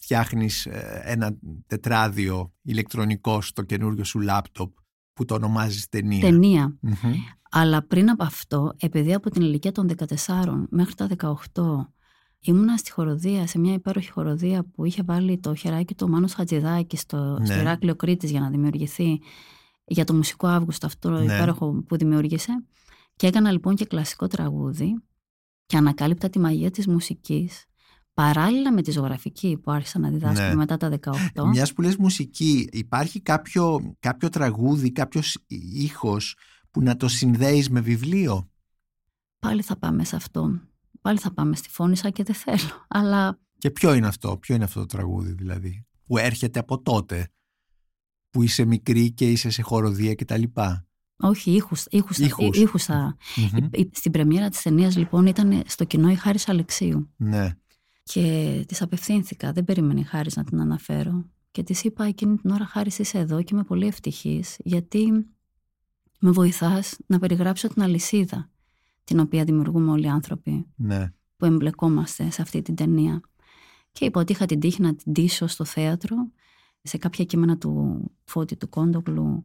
[0.00, 4.76] φτιάχνεις ε, ένα τετράδιο ηλεκτρονικό στο καινούριο σου λάπτοπ
[5.12, 6.20] που το ονομάζεις ταινία.
[6.20, 6.76] Ταινία.
[6.80, 6.94] Μμμ.
[7.50, 9.90] Αλλά πριν από αυτό, επειδή από την ηλικία των
[10.26, 11.08] 14 μέχρι τα
[11.52, 11.62] 18
[12.40, 16.34] ήμουνα στη χοροδία, σε μια υπέροχη χοροδία που είχε βάλει το χεράκι του ο Μάνος
[16.34, 17.60] Χατζηδάκη στο, στο Ναι.
[17.60, 19.20] Ηράκλειο Κρήτης για να δημιουργηθεί
[19.84, 21.34] για το μουσικό Αύγουστο αυτό το Ναι.
[21.34, 22.64] υπέροχο που δημιούργησε.
[23.16, 25.02] Και έκανα λοιπόν και κλασικό τραγούδι
[25.66, 27.64] και ανακάλυπτα τη μαγεία της μουσικής
[28.22, 30.54] παράλληλα με τη ζωγραφική που άρχισα να διδάσκω Ναι.
[30.54, 31.46] μετά τα 18.
[31.46, 35.38] Μιας που λες μουσική, υπάρχει κάποιο, κάποιο τραγούδι, κάποιος
[35.74, 36.36] ήχος
[36.70, 38.50] που να το συνδέεις με βιβλίο;
[39.38, 40.60] Πάλι θα πάμε σε αυτό.
[41.00, 42.84] Πάλι θα πάμε στη φώνησα και δεν θέλω.
[42.88, 47.28] Αλλά Και ποιο είναι αυτό, ποιο είναι αυτό το τραγούδι δηλαδή, που έρχεται από τότε,
[48.30, 52.44] που είσαι μικρή και είσαι σε χοροδία και τα λοιπά; όχι, ήχους, ήχους, Ήχους.
[52.44, 52.56] ήχους.
[52.58, 53.56] ήχους θα- Μμμ.
[53.72, 57.56] Η- η- Στην πρεμιέρα της ταινίας λοιπόν ήταν στο κοινό η Χάρης Αλεξίου Ναι.
[58.12, 62.50] Και της απευθύνθηκα, δεν περίμενε η Χάρης να την αναφέρω και της είπα εκείνη την
[62.50, 65.26] ώρα Χάρης είσαι εδώ και είμαι πολύ ευτυχής γιατί
[66.20, 68.50] με βοηθάς να περιγράψω την αλυσίδα
[69.04, 71.12] την οποία δημιουργούμε όλοι οι άνθρωποι Ναι.
[71.36, 73.20] που εμπλεκόμαστε σε αυτή την ταινία.
[73.92, 76.16] Και είπα ότι είχα την τύχη να την τύσω στο θέατρο
[76.82, 79.42] σε κάποια κείμενα του Φώτη του Κόντογλου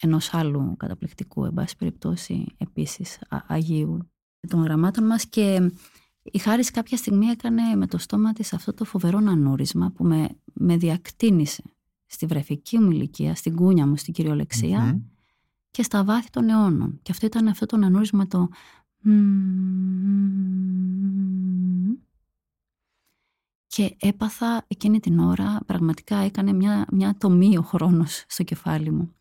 [0.00, 4.10] ενός άλλου καταπληκτικού, εν πάση περιπτώσει, επίσης α- Αγίου
[4.48, 5.72] των γραμμάτων μας και
[6.22, 10.28] η Χάρης κάποια στιγμή έκανε με το στόμα της αυτό το φοβερό νανούρισμα που με,
[10.44, 11.62] με διακτίνησε
[12.06, 15.00] στη βρεφική μου ηλικία, στην κούνια μου, στην κυριολεξία Μμμ.
[15.70, 16.98] και στα βάθη των αιώνων.
[17.02, 18.48] Και αυτό ήταν αυτό το νανούρισμα το...
[19.00, 20.40] μμμ.
[23.66, 29.14] και έπαθα εκείνη την ώρα, πραγματικά έκανε μια, μια τομή ο χρόνος στο κεφάλι μου.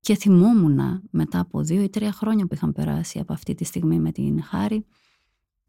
[0.00, 4.00] Και θυμόμουν μετά από δύο ή τρία χρόνια που είχαν περάσει από αυτή τη στιγμή
[4.00, 4.86] με την Χάρη,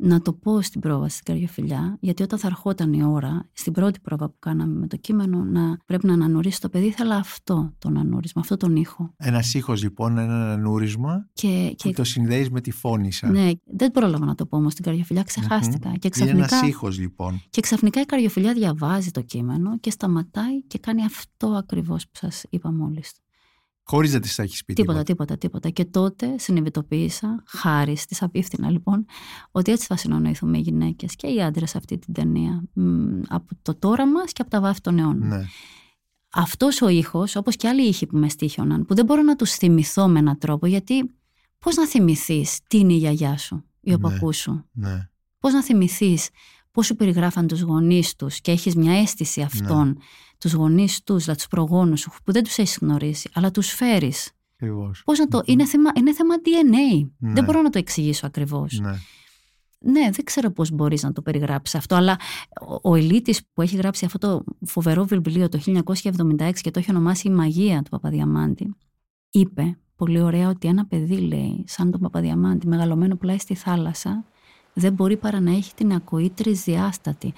[0.01, 3.99] να το πω στην πρόβα στην καρδιοφιλιά, γιατί όταν θα ερχόταν η ώρα, στην πρώτη
[3.99, 7.87] πρόβα που κάναμε με το κείμενο, να πρέπει να ανανουρίσει το παιδί, ήθελα αυτό το
[7.87, 9.13] ανανούρισμα, αυτό τον ήχο.
[9.17, 11.89] Ένας ήχος λοιπόν, ένα ανανούρισμα και, και...
[11.89, 13.29] που το συνδέεις με τη φώνησα.
[13.29, 15.91] Ναι, δεν πρόλαβα να το πω όμως στην καρδιοφιλιά, ξεχάστηκα.
[15.91, 15.99] Mm-hmm.
[15.99, 17.41] Και ξαφνικά, ένας ήχος λοιπόν.
[17.49, 22.43] Και ξαφνικά η καρδιοφιλιά διαβάζει το κείμενο και σταματάει και κάνει αυτό ακριβώς που σας
[22.49, 23.13] είπα μόλις.
[23.89, 25.03] Χωρίς να τη έχεις πει τίποτα.
[25.03, 25.69] Τίποτα, τίποτα.
[25.69, 29.05] Και τότε συνειδητοποίησα, χάρη τη απίφθηνα λοιπόν,
[29.51, 32.63] ότι έτσι θα συνονοηθούμε οι γυναίκες και οι άντρες σε αυτή την ταινία.
[33.27, 35.27] Από το τώρα μας και από τα βάθη των αιώνων.
[35.27, 35.45] Ναι.
[36.31, 39.51] Αυτός ο ήχος, όπως και άλλοι ήχοι που με στήχιοναν, που δεν μπορώ να τους
[39.51, 41.11] θυμηθώ με έναν τρόπο, γιατί
[41.59, 45.09] πώς να θυμηθείς τι είναι η γιαγιά σου ή ο ναι, παππούς σου; Ναι.
[45.39, 46.29] Πώς να θυμηθείς
[46.79, 49.87] πώ σου περιγράφαν τους γονείς τους και έχεις μια αίσθηση αυτών.
[49.87, 49.93] Ναι
[50.39, 54.31] τους γονείς τους, δηλαδή τους προγόνους σου που δεν τους έχεις γνωρίσει, αλλά τους φέρεις.
[55.03, 55.41] Πώς να το...
[55.45, 57.09] Είναι θέμα, είναι θέμα DNA.
[57.17, 57.33] Ναι.
[57.33, 58.79] Δεν μπορώ να το εξηγήσω ακριβώς.
[58.79, 58.91] Ναι.
[59.79, 60.09] ναι.
[60.11, 62.17] δεν ξέρω πώς μπορείς να το περιγράψεις αυτό, αλλά
[62.81, 66.91] ο, ο Ελίτης που έχει γράψει αυτό το φοβερό βιβλίο το 1976 και το έχει
[66.91, 68.75] ονομάσει «Η μαγεία του Παπαδιαμάντη»,
[69.29, 74.25] είπε πολύ ωραία ότι ένα παιδί, λέει, σαν τον Παπαδιαμάντη, μεγαλωμένο πλάι στη θάλασσα,
[74.79, 77.33] δεν μπορεί παρά να έχει την ακοή τρισδιάστατη.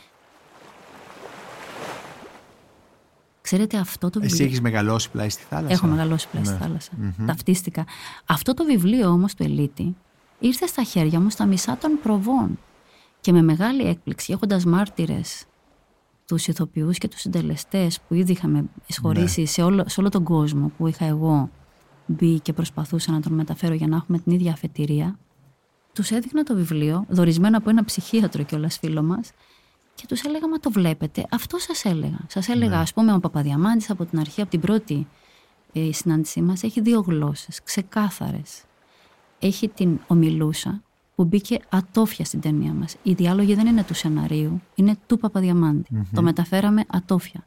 [3.41, 4.35] Ξέρετε αυτό το βιβλίο.
[4.35, 6.59] Εσύ έχεις μεγαλώσει πλάι στη θάλασσα; Έχω μεγαλώσει πλάι στη ναι.
[6.59, 6.91] θάλασσα.
[7.25, 7.85] Ταυτίστηκα.
[8.25, 9.95] Αυτό το βιβλίο όμως του Ελίτη
[10.39, 12.59] ήρθε στα χέρια μου στα μισά των προβών.
[13.21, 15.45] Και με μεγάλη έκπληξη, έχοντας μάρτυρες
[16.25, 19.47] τους ηθοποιούς και τους συντελεστές που ήδη είχαμε εισχωρήσει ναι.
[19.47, 21.49] σε, όλο, σε όλο τον κόσμο που είχα εγώ
[22.05, 25.19] μπει και προσπαθούσα να τον μεταφέρω για να έχουμε την ίδια αφετηρία,
[25.93, 29.31] τους έδειχνα το βιβλίο, δορισμένο από ένα ψυχίατρο κιόλας φίλο μας,
[29.95, 31.25] και τους έλεγα, Μα το βλέπετε.
[31.31, 32.19] Αυτό σας έλεγα.
[32.27, 32.81] Σας έλεγα, ναι.
[32.81, 35.07] ας πούμε, ο Παπαδιαμάντης από την αρχή, από την πρώτη
[35.73, 38.63] ε, συνάντησή μας, έχει δύο γλώσσες ξεκάθαρες.
[39.39, 40.81] Έχει την ομιλούσα
[41.15, 42.95] που μπήκε ατόφια στην ταινία μας.
[43.03, 47.45] Οι διάλογοι δεν είναι του σεναρίου, είναι του παπαδιαμαντη Το μεταφέραμε ατόφια.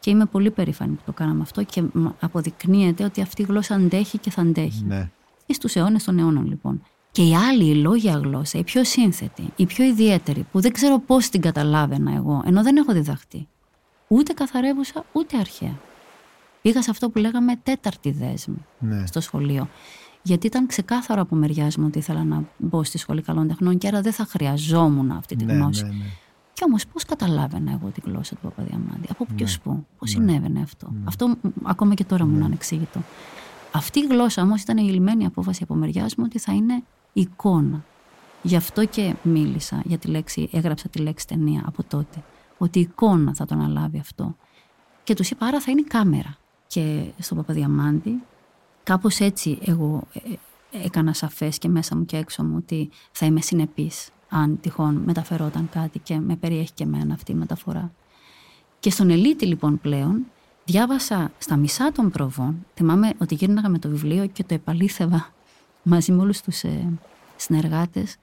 [0.00, 1.84] Και είμαι πολύ περήφανη που το κάναμε αυτό και
[2.20, 4.84] αποδεικνύεται ότι αυτή η γλώσσα αντέχει και θα αντέχει.
[4.84, 5.10] Ναι.
[5.46, 6.82] Στου αιώνες των αιώνων, λοιπόν.
[7.12, 10.98] Και η άλλη, η λόγια γλώσσα, η πιο σύνθετη, η πιο ιδιαίτερη, που δεν ξέρω
[10.98, 13.48] πώς την καταλάβαινα εγώ, ενώ δεν έχω διδαχτεί.
[14.08, 15.78] Ούτε καθαρεύουσα, ούτε αρχαία.
[16.62, 19.06] Πήγα σε αυτό που λέγαμε τέταρτη δέσμη ναι.
[19.06, 19.68] στο σχολείο.
[20.22, 23.86] Γιατί ήταν ξεκάθαρο από μεριά μου ότι ήθελα να μπω στη σχολή καλών τεχνών και
[23.86, 25.82] άρα δεν θα χρειαζόμουν αυτή τη ναι, γνώση.
[25.82, 26.04] Ναι, ναι.
[26.52, 30.20] Και όμως πώς καταλάβαινα εγώ τη γλώσσα του Παπαδιαμάντη, από ποιος ναι, που, πώς ναι.
[30.20, 31.04] συνέβαινε αυτό; Ναι.
[31.06, 33.00] Αυτό ακόμα και τώρα μου είναι ανεξήγητο.
[33.72, 37.84] Αυτή η γλώσσα όμως ήταν η λιμένη απόφαση από μεριά μου ότι θα είναι εικόνα.
[38.42, 42.22] Γι' αυτό και μίλησα για τη λέξη, έγραψα τη λέξη ταινία από τότε.
[42.58, 44.36] Ότι η εικόνα θα τον αλάβει αυτό.
[45.04, 46.36] Και τους είπα, άρα θα είναι η κάμερα.
[46.66, 48.22] Και στον Παπαδιαμάντη,
[48.82, 53.26] κάπως έτσι εγώ ε, ε, έκανα σαφές και μέσα μου και έξω μου ότι θα
[53.26, 57.92] είμαι συνεπής αν τυχόν μεταφερόταν κάτι και με περιέχει και εμένα αυτή η μεταφορά.
[58.80, 60.26] Και στον Ελίτη λοιπόν πλέον
[60.64, 65.32] διάβασα στα μισά των προβών, θυμάμαι ότι γύρναγα με το βιβλίο και το επαλήθευα
[65.82, 66.92] μαζί με όλους τους ε,
[67.36, 68.16] συνεργάτες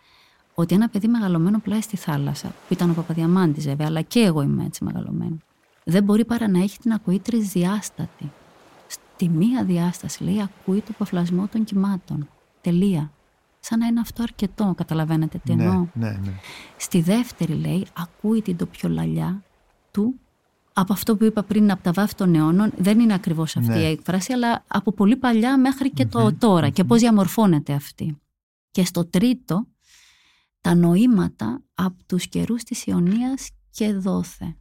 [0.54, 4.42] ότι ένα παιδί μεγαλωμένο πλάι στη θάλασσα, που ήταν ο Παπαδιαμάντης βέβαια, αλλά και εγώ
[4.42, 5.42] είμαι έτσι μεγαλωμένη,
[5.84, 8.32] δεν μπορεί παρά να έχει την ακοή τρισδιάστατη.
[8.88, 12.30] Στη μία διάσταση λέει ακούει το παφλασμό των κυμάτων.
[12.62, 13.12] Τελεία.
[13.60, 15.86] Σαν να είναι αυτό αρκετό, καταλαβαίνετε τι ναι, εννοώ.
[15.94, 16.34] Ναι, ναι.
[16.78, 19.44] Στη δεύτερη λέει ακούει την τοπιολαλιά
[19.92, 20.20] του
[20.80, 23.80] από αυτό που είπα πριν από τα βάθη των αιώνων, δεν είναι ακριβώς αυτή ναι.
[23.80, 28.18] η έκφραση, αλλά από πολύ παλιά μέχρι και το τωρα και πώς διαμορφώνεται αυτή.
[28.72, 29.68] Και στο τρίτο,
[30.62, 34.58] τα νοήματα από τους καιρούς της Ιωνίας και δόθε.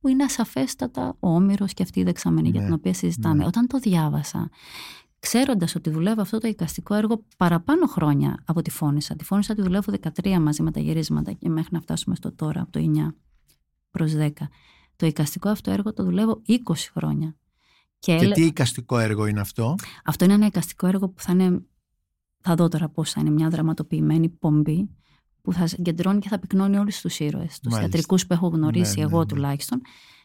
[0.00, 3.36] Που είναι ασαφέστατα ο Όμηρος και αυτή η δεξαμενή για την ναι, οποία συζητάμε.
[3.36, 3.46] Ναι.
[3.46, 4.50] Όταν το διάβασα,
[5.18, 9.16] ξέροντας ότι δουλεύω αυτό το εικαστικό έργο παραπάνω χρόνια από τη φώνησα.
[9.16, 12.60] Τη φώνησα τη δουλεύω 13 μαζί με τα γυρίσματα και μέχρι να φτάσουμε στο τώρα,
[12.60, 13.14] από το 9
[13.90, 14.28] προς 10.
[15.00, 16.56] Το εικαστικό αυτό έργο το δουλεύω 20
[16.94, 17.36] χρόνια.
[17.98, 21.62] Και, και τι εικαστικό έργο είναι αυτό; Αυτό είναι ένα εικαστικό έργο που θα είναι,
[22.40, 24.88] θα δω τώρα πώς θα είναι, μια δραματοποιημένη πομπή
[25.42, 29.02] που θα συγκεντρώνει και θα πυκνώνει όλους τους ήρωες, τους θεατρικούς που έχω γνωρίσει ναι,
[29.02, 29.26] εγώ ναι, ναι.
[29.26, 29.80] τουλάχιστον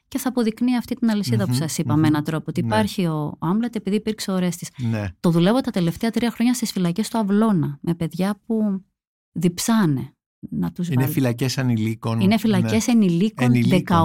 [0.08, 2.46] και θα αποδεικνύει αυτή την αλυσιδα που σας είπα με έναν τρόπο.
[2.48, 2.68] Ότι ναι.
[2.68, 4.70] υπάρχει ο, ο Άμλετ επειδή υπήρξε ο Ρέστης.
[4.78, 5.10] Ναι.
[5.20, 8.84] Το δουλεύω τα τελευταία τρία χρόνια στις φυλακές του Αυλώνα με παιδιά που
[9.32, 10.14] διψάνε
[10.50, 12.20] να τους Είναι φυλακές ανηλίκων.
[12.20, 12.94] Είναι φυλακές ναι.
[12.94, 13.52] ενηλίκων,
[13.88, 14.04] 18-21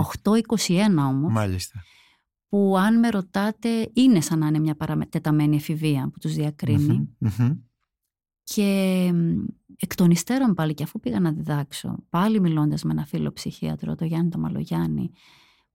[0.97, 1.33] όμως.
[1.33, 1.83] Μάλιστα.
[2.49, 7.17] Που αν με ρωτάτε είναι σαν να είναι μια παρατεταμένη εφηβεία που τους διακρινει
[8.43, 9.13] Και
[9.77, 13.95] εκ των υστέρων πάλι και αφού πήγα να διδάξω, πάλι μιλώντας με ένα φίλο ψυχίατρο,
[13.95, 15.11] το Γιάννη το Μαλογιάννη,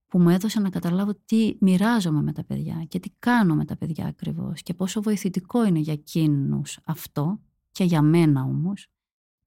[0.08, 3.78] που μου έδωσε να καταλάβω τι μοιράζομαι με τα παιδιά και τι κάνω με τα
[3.78, 7.40] παιδιά ακριβώς και πόσο βοηθητικό είναι για εκείνους αυτό
[7.72, 8.88] και για μένα όμως.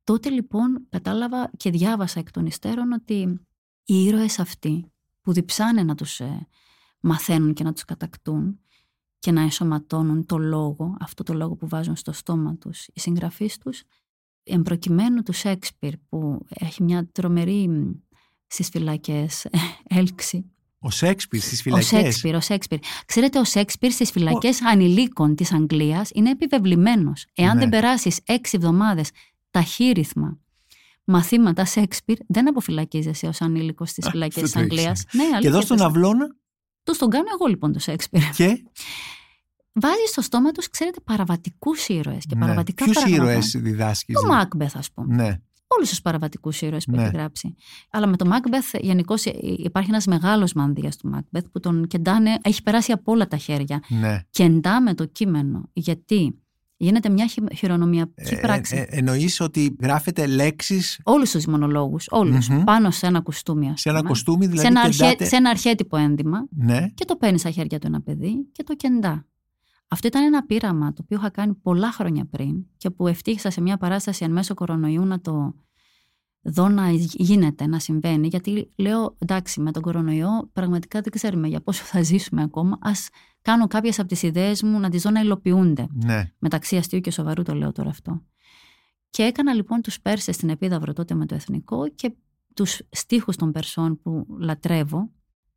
[0.09, 3.41] Τότε λοιπόν κατάλαβα και διάβασα εκ των υστέρων ότι
[3.85, 4.93] οι ήρωες αυτοί
[5.23, 6.47] που διψάνε να τους ε,
[7.01, 8.61] μαθαίνουν και να τους κατακτούν
[9.19, 13.59] και να ενσωματώνουν το λόγο, αυτό το λόγο που βάζουν στο στόμα τους οι συγγραφείς
[13.59, 13.83] τους,
[14.43, 17.71] εμπροκειμένου τους Σέξπιρ που έχει μια τρομερή
[18.47, 19.47] στις φυλακές
[19.89, 20.51] έλξη.
[20.79, 22.79] Ο Σέξπιρ στις φυλακές; Ο Σέξπιρ, ο Σέξπιρ.
[23.07, 24.69] Ξέρετε, ο Σέξπιρ στις φυλακές ο...
[24.69, 27.27] ανηλίκων της Αγγλίας είναι επιβεβλημένος.
[27.35, 27.61] Εάν ναι.
[27.61, 29.11] δεν περάσεις έξι εβδομάδες
[29.51, 30.39] ταχύρυθμα
[31.05, 35.05] μαθήματα Σέξπιρ, δεν αποφυλακίζεσαι ως ανήλικος στις φυλακές της Αγγλίας.
[35.13, 36.37] Ναι, και εδώ στον Αυλώνα;
[36.83, 38.23] Του τον κάνω εγώ λοιπόν το Σέξπιρ.
[38.31, 38.63] Και;
[39.73, 42.41] Βάζεις στο στόμα τους, ξέρετε, παραβατικούς ήρωες και ναι.
[42.41, 43.23] παραβατικά Ποιους πράγματα.
[43.23, 44.15] ήρωες διδάσκεις.
[44.15, 45.15] Το Μάκμπεθ, ας πούμε.
[45.15, 45.37] Ναι.
[45.77, 47.03] Όλους τους παραβατικούς ήρωες που Ναι.
[47.03, 47.55] έχει γράψει.
[47.91, 49.25] Αλλά με το Μάκμπεθ, γενικώς
[49.57, 53.83] υπάρχει ένας μεγάλος μανδύας του Μάκμπεθ που τον κεντάνε, έχει περάσει από όλα τα χέρια.
[53.89, 54.21] ναι.
[54.31, 55.69] Κεντά με το κείμενο.
[55.73, 56.39] Γιατί
[56.79, 58.77] γίνεται μια χει- χειρονομιακή Ε, πράξη.
[58.77, 62.65] ε, εννοείς ότι γράφετε λέξεις; Όλους τους μονολόγους, όλους, Μμμ.
[62.65, 64.09] πάνω σε ένα κουστούμι, ας σε ένα πούμε.
[64.11, 66.89] κοστούμι, δηλαδή σε, ένα αρχέ- κεντάτε- σε ένα αρχέτυπο ένδυμα Ναι.
[66.95, 69.27] και το παίρνεις στα χέρια του ένα παιδί και το κεντά.
[69.89, 73.61] Αυτό ήταν ένα πείραμα το οποίο είχα κάνει πολλά χρόνια πριν και που ευτύχησα σε
[73.61, 75.55] μια παράσταση εν μέσω κορονοϊού να το
[76.43, 78.27] δω να γίνεται, να συμβαίνει.
[78.29, 82.79] Γιατί λέω, εντάξει, με τον κορονοϊό πραγματικά δεν ξέρουμε για πόσο θα ζήσουμε ακόμα.
[82.81, 82.91] Α
[83.51, 85.87] κάνω κάποιες από τις ιδέες μου να τις δω να υλοποιούνται.
[86.05, 86.33] Ναι.
[86.39, 88.23] Μεταξύ αστείου και σοβαρού το λέω τώρα αυτό.
[89.11, 92.13] Και έκανα λοιπόν τους Πέρσες στην Επίδαυρο τότε με το Εθνικό και
[92.55, 95.11] τους στίχους των Περσών που λατρεύω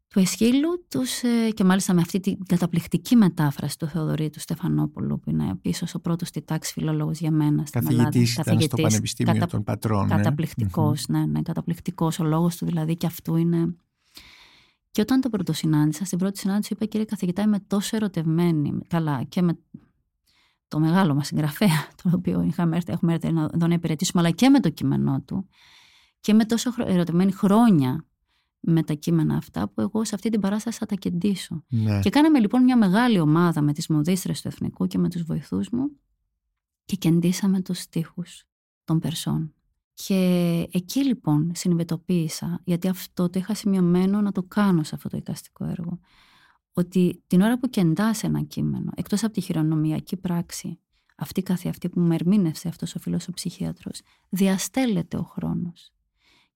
[0.08, 5.20] του Εσχύλου τους, ε, και μάλιστα με αυτή την καταπληκτική μετάφραση του Θεοδωρή του Στεφανόπουλου
[5.20, 8.04] που είναι ίσως ο πρώτος στη τάξη φιλόλογος για μένα στην Ελλάδα.
[8.04, 10.08] Καθηγητής ήταν στο Καθηγητής, Πανεπιστήμιο κατα- των Πατρών.
[10.08, 10.16] ναι.
[10.16, 12.20] Καταπληκτικός, ναι, ναι, καταπληκτικός.
[12.20, 13.76] Ο λόγος του δηλαδή και αυτού είναι...
[14.92, 19.42] Και όταν το πρωτοσυνάντησα, στην πρώτη συνάντηση είπα κύριε καθηγητά είμαι τόσο ερωτευμένη, καλά και
[19.42, 19.58] με
[20.68, 24.32] το μεγάλο μας συγγραφέα, το οποίο είχαμε έρθει, έχουμε έρθει να- εδώ να υπηρετήσουμε, αλλά
[24.32, 25.48] και με το κείμενό του
[26.20, 28.06] και με τόσο χρο- ερωτευμένη χρόνια
[28.60, 31.64] με τα κείμενα αυτά που εγώ σε αυτή την παράσταση θα τα κεντήσω.
[31.70, 32.00] Ναι.
[32.00, 35.70] Και κάναμε λοιπόν μια μεγάλη ομάδα με τις μοδίστρες του Εθνικού και με τους βοηθούς
[35.70, 35.92] μου
[36.86, 38.44] και κεντήσαμε τους στίχους
[38.84, 39.54] των Περσών.
[39.94, 45.18] Και εκεί λοιπόν συνειδητοποίησα, γιατί αυτό το είχα σημειωμένο να το κάνω σε αυτό το
[45.18, 46.00] εικαστικό έργο,
[46.74, 50.80] ότι την ώρα που κεντάς ένα κείμενο, εκτός από τη χειρονομιακή πράξη,
[51.16, 55.92] αυτή καθε αυτή που με ερμήνευσε αυτός ο φίλος ο ψυχίατρος, διαστέλλεται ο χρόνος.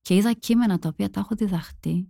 [0.02, 2.10] Και είδα κείμενα τα οποία τα έχω διδαχτεί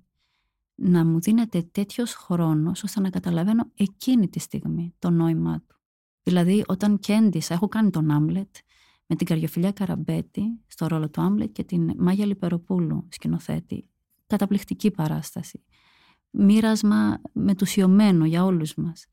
[0.76, 5.76] να μου δίνεται τέτοιος χρόνος ώστε να καταλαβαίνω εκείνη τη στιγμή το νόημά του.
[6.24, 8.56] Δηλαδή όταν κέντησα, έχω κάνει τον Άμλετ
[9.06, 13.90] με την Καριοφιλιά Καραμπέτη στο ρόλο του Άμλετ και την Μάγια Λιπεροπούλου σκηνοθέτη.
[14.28, 15.64] Καταπληκτική παράσταση.
[16.30, 19.06] Μοίρασμα μετουσιωμένο για όλους μας.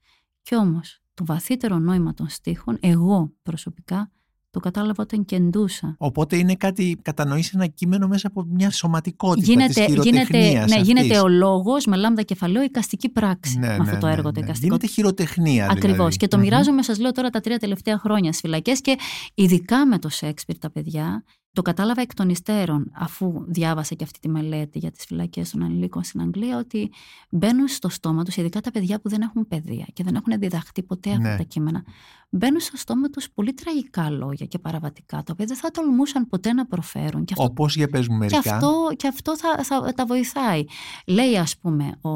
[0.42, 4.12] Κι όμως το βαθύτερο νόημα των στίχων, εγώ προσωπικά,
[4.52, 5.94] το κατάλαβα όταν κεντούσα.
[5.98, 10.74] Οπότε είναι κάτι, κατανοείς ένα κείμενο μέσα από μια σωματικότητα Γίνεται, της γίνεται, χειροτεχνίας ναι,
[10.74, 10.86] αυτής.
[10.86, 14.26] γίνεται ο λόγος με λάμδα κεφαλαίο εικαστική πράξη Ναι, με ναι, αυτό το ναι, έργο
[14.26, 14.32] ναι.
[14.32, 14.66] το εικαστικό.
[14.74, 15.96] Γίνεται χειροτεχνία Ακριβώς.
[15.96, 16.16] δηλαδή.
[16.16, 16.42] Και το Μμμ.
[16.42, 18.98] μοιράζομαι, σας λέω τώρα, τα τρία τελευταία χρόνια στις φυλακές και
[19.34, 21.24] ειδικά με το Σέξπιρ τα παιδιά.
[21.54, 25.62] Το κατάλαβα εκ των υστέρων, αφού διάβασα και αυτή τη μελέτη για τις φυλακές των
[25.62, 26.90] ανηλίκων στην Αγγλία, ότι
[27.30, 30.82] μπαίνουν στο στόμα τους, ειδικά τα παιδιά που δεν έχουν παιδεία και δεν έχουν διδαχτεί
[30.82, 31.36] ποτέ αυτά Ναι.
[31.36, 31.84] τα κείμενα,
[32.30, 36.52] μπαίνουν στο στόμα τους πολύ τραγικά λόγια και παραβατικά, τα οποία δεν θα τολμούσαν ποτέ
[36.52, 37.24] να προφέρουν.
[37.24, 38.54] Και αυτό Όπως για πες μου και μερικά.
[38.54, 40.64] αυτό, και αυτό θα, θα τα βοηθάει.
[41.06, 42.10] Λέει, ας πούμε, ο,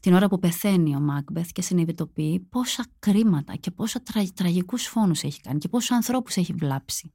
[0.00, 5.22] την ώρα που πεθαίνει ο Μάκμπεθ και συνειδητοποιεί πόσα κρίματα και πόσα τρα, τραγικούς φόνους
[5.22, 7.12] έχει κάνει και πόσους ανθρώπους έχει βλάψει.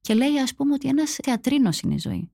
[0.00, 2.30] Και λέει, ας πούμε, ότι ένας θεατρίνος είναι η ζωή.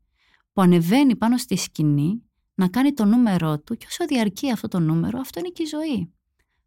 [0.52, 2.22] Που ανεβαίνει πάνω στη σκηνή
[2.55, 5.66] να κάνει το νούμερό του και όσο διαρκεί αυτό το νούμερο, αυτό είναι και η
[5.66, 6.11] ζωή.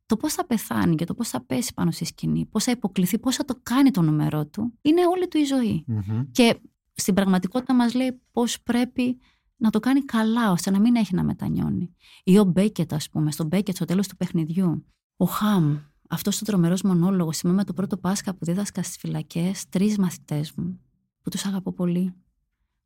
[0.05, 3.19] Το πώς θα πεθάνει και το πώς θα πέσει πάνω στη σκηνή, πώς θα υποκληθεί,
[3.19, 5.83] πώς θα το κάνει το νούμερό του, είναι όλη του η ζωή.
[5.87, 6.23] Μμμ.
[6.31, 6.59] Και
[6.93, 9.17] στην πραγματικότητα μας λέει πώς πρέπει
[9.57, 11.95] να το κάνει καλά ώστε να μην έχει να μετανιώνει.
[12.23, 14.85] Ή ο Μπέκετ, ας πούμε, στον Μπέκετ στο τέλος του παιχνιδιού.
[15.17, 15.77] Ο Χαμ,
[16.09, 20.79] αυτός ο τρομερός μονόλογος, θυμάμαι το πρώτο Πάσχα που δίδασκα στις φυλακές, τρεις μαθητές μου,
[21.21, 22.13] που τους αγαπώ πολύ,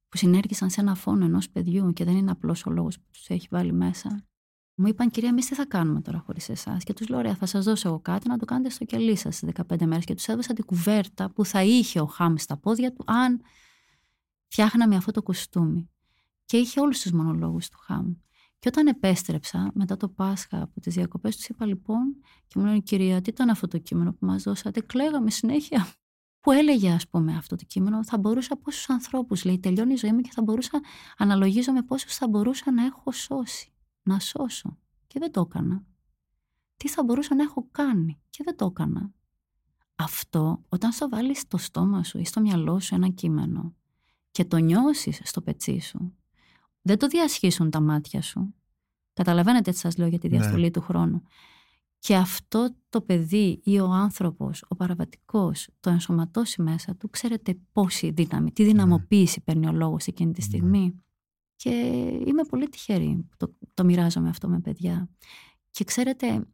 [0.10, 3.30] που συνέργησαν σε ένα φόνο ενός παιδιού και δεν είναι απλός ο λόγος που τους
[3.30, 4.26] έχει βάλει μέσα.
[4.76, 7.46] Μου είπαν, κυρία, εμείς τι θα κάνουμε τώρα χωρίς εσάς; Και τους λέω, ωραία, θα
[7.46, 10.06] σας δώσω εγώ κάτι να το κάνετε στο κελί σας σε 15 μέρες.
[10.06, 13.42] Και τους έδωσα την κουβέρτα που θα είχε ο Χαμ στα πόδια του, αν
[14.48, 15.90] φτιάχναμε αυτό το κουστούμι.
[16.46, 18.14] Και είχε όλους τους μονολόγους του Χαμ.
[18.60, 22.16] Και όταν επέστρεψα μετά το Πάσχα από τις διακοπές, τους είπα λοιπόν,
[22.48, 25.88] και μου λένε, Κυρία, τι ήταν αυτό το κείμενο που μας δώσατε; Κλαίγαμε συνέχεια.
[26.44, 30.12] Που έλεγε ας πούμε αυτό το κείμενο θα μπορούσα πόσους ανθρώπους λέει τελειώνει η ζωή
[30.14, 30.82] μου και θα μπορούσα
[31.18, 33.72] αναλογίζω με πόσους θα μπορούσα να έχω σώσει
[34.04, 34.78] να σώσω
[35.08, 35.84] και δεν το έκανα.
[36.78, 39.12] Τι θα μπορούσα να έχω κάνει και δεν το έκανα.
[39.96, 43.76] Αυτό όταν στο βάλεις στο στόμα σου ή στο μυαλό σου ένα κείμενο
[44.32, 46.14] και το νιώσεις στο πετσί σου
[46.82, 48.54] δεν το διασχίσουν τα μάτια σου.
[49.14, 50.38] Καταλαβαίνετε τι σας λέω για τη ναι.
[50.38, 51.24] διαστολή του χρόνου
[52.04, 58.12] και αυτό το παιδί ή ο άνθρωπος, ο παραβατικός, το ενσωματώσει μέσα του, ξέρετε πόση
[58.12, 59.44] δύναμη, τι δυναμοποίηση ναι.
[59.44, 60.46] παίρνει ο λόγος εκείνη τη ναι.
[60.46, 61.04] στιγμή.
[61.56, 61.70] Και
[62.26, 65.10] είμαι πολύ τυχερή που το, το μοιράζομαι αυτό με παιδιά.
[65.72, 66.48] Και ξέρετε,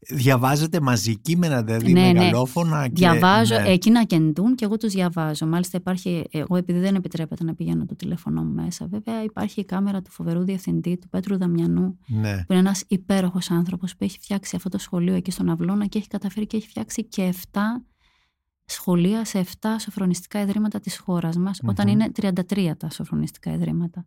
[0.00, 2.12] Διαβάζετε μαζί κείμενα, δηλαδή ναι, ναι.
[2.12, 2.80] μεγαλόφωνα.
[2.80, 2.88] Ναι.
[2.88, 2.92] Και...
[2.94, 3.68] Διαβάζω, ναι.
[3.68, 5.46] εκείνα κεντούν και εγώ τους διαβάζω.
[5.46, 9.64] Μάλιστα υπάρχει, εγώ επειδή δεν επιτρέπεται να πηγαίνω το τηλέφωνο μου μέσα, βέβαια υπάρχει η
[9.64, 12.36] κάμερα του φοβερού διευθυντή, του Πέτρου Δαμιανού, ναι.
[12.36, 15.98] που είναι ένας υπέροχος άνθρωπος που έχει φτιάξει αυτό το σχολείο εκεί στον Αυλώνα και
[15.98, 17.58] έχει καταφέρει και έχει φτιάξει και 7
[18.64, 24.06] σχολεία σε 7 σοφρονιστικά ιδρύματα της χώρας μας, όταν είναι 33 τα σοφρονιστικά ιδρύματα.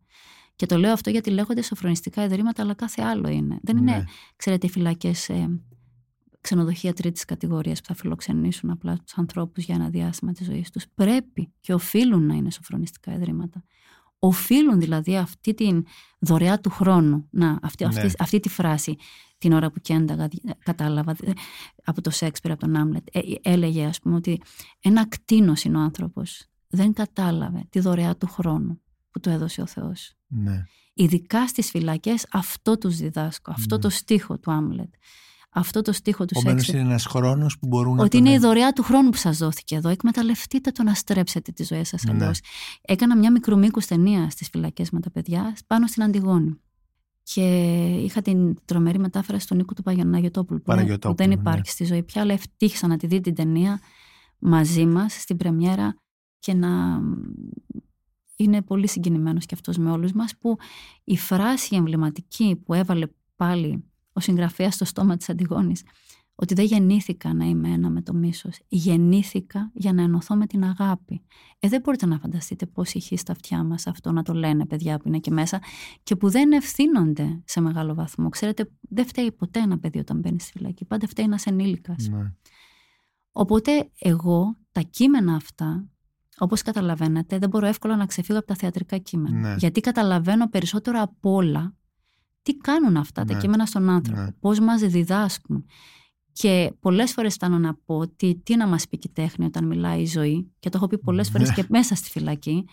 [0.59, 3.59] Και το λέω αυτό γιατί λέγονται σοφρονιστικά ιδρύματα, αλλά κάθε άλλο είναι.
[3.61, 4.03] Δεν είναι, ναι.
[4.35, 5.59] ξέρετε, οι φυλακές ε,
[6.41, 10.85] ξενοδοχεία τρίτης κατηγορίας που θα φιλοξενήσουν απλά τους ανθρώπους για ένα διάστημα της ζωής τους.
[10.95, 13.63] Πρέπει και οφείλουν να είναι σοφρονιστικά ιδρύματα.
[14.19, 15.81] Οφείλουν δηλαδή αυτή τη
[16.19, 17.27] δωρεά του χρόνου.
[17.29, 17.89] Να, αυτή, ναι.
[17.89, 18.95] αυτή, αυτή τη φράση
[19.37, 20.27] την ώρα που κένταγα,
[20.63, 21.15] κατάλαβα
[21.83, 23.07] από το Σέξπιρ, από τον Άμλετ.
[23.11, 24.41] Ε, έλεγε, ας πούμε, ότι
[24.79, 26.45] ένα κτίνο είναι ο άνθρωπος.
[26.67, 30.13] Δεν κατάλαβε τη δωρεά του χρόνου που του έδωσε ο Θεός.
[30.29, 30.63] Ναι.
[30.93, 33.81] Ειδικά στις φυλακές αυτό τους διδάσκω, αυτό ναι.
[33.81, 34.93] το στίχο του Άμλετ.
[35.51, 36.75] Αυτό το στίχο του Σέξπιρ.
[36.75, 39.75] είναι ένας χρόνος που μπορούν να Ότι είναι η δωρεά του χρόνου που σας δόθηκε
[39.75, 39.89] εδώ.
[39.89, 42.31] Εκμεταλλευτείτε το να στρέψετε τη ζωή σας ναι.
[42.81, 46.61] Έκανα μια μικρού μήκου ταινία στις φυλακές με τα παιδιά πάνω στην Αντιγόνη.
[47.23, 47.45] Και
[48.03, 51.71] είχα την τρομερή μετάφραση του Νίκου του Παγιαναγιωτόπουλου που, που δεν υπάρχει ναι.
[51.71, 53.79] στη ζωή πια, αλλά ευτύχησα να τη δει την ταινία
[54.39, 55.95] μαζί μας στην πρεμιέρα
[56.39, 57.01] και να
[58.39, 60.57] είναι πολύ συγκινημένος και αυτός με όλους μας που
[61.03, 65.83] η φράση εμβληματική που έβαλε πάλι ο συγγραφέας στο στόμα της Αντιγόνης
[66.41, 70.63] ότι δεν γεννήθηκα να είμαι ένα με το μίσος, γεννήθηκα για να ενωθώ με την
[70.63, 71.21] αγάπη.
[71.59, 74.97] Ε, δεν μπορείτε να φανταστείτε πώς ηχεί στα αυτιά μας αυτό να το λένε παιδιά
[74.97, 75.61] που είναι και μέσα
[76.03, 78.29] και που δεν ευθύνονται σε μεγάλο βαθμό.
[78.29, 82.07] Ξέρετε, δεν φταίει ποτέ ένα παιδί όταν μπαίνει στη φυλακή, πάντα φταίει ένας ενήλικας.
[82.07, 82.33] Ναι.
[83.31, 85.87] Οπότε εγώ τα κείμενα αυτά
[86.39, 89.39] Όπως καταλαβαίνετε, δεν μπορώ εύκολα να ξεφύγω από τα θεατρικά κείμενα.
[89.39, 89.55] Ναι.
[89.57, 91.73] Γιατί καταλαβαίνω περισσότερο από όλα
[92.41, 93.39] τι κάνουν αυτά τα ναι.
[93.39, 94.31] κείμενα στον άνθρωπο, ναι.
[94.31, 95.65] πώς μας διδάσκουν.
[96.31, 99.65] Και πολλές φορές φτάνω να πω ότι τι να μας πει και η τέχνη όταν
[99.65, 102.65] μιλάει η ζωή, και το έχω πει πολλές φορές και μέσα στη φυλακή,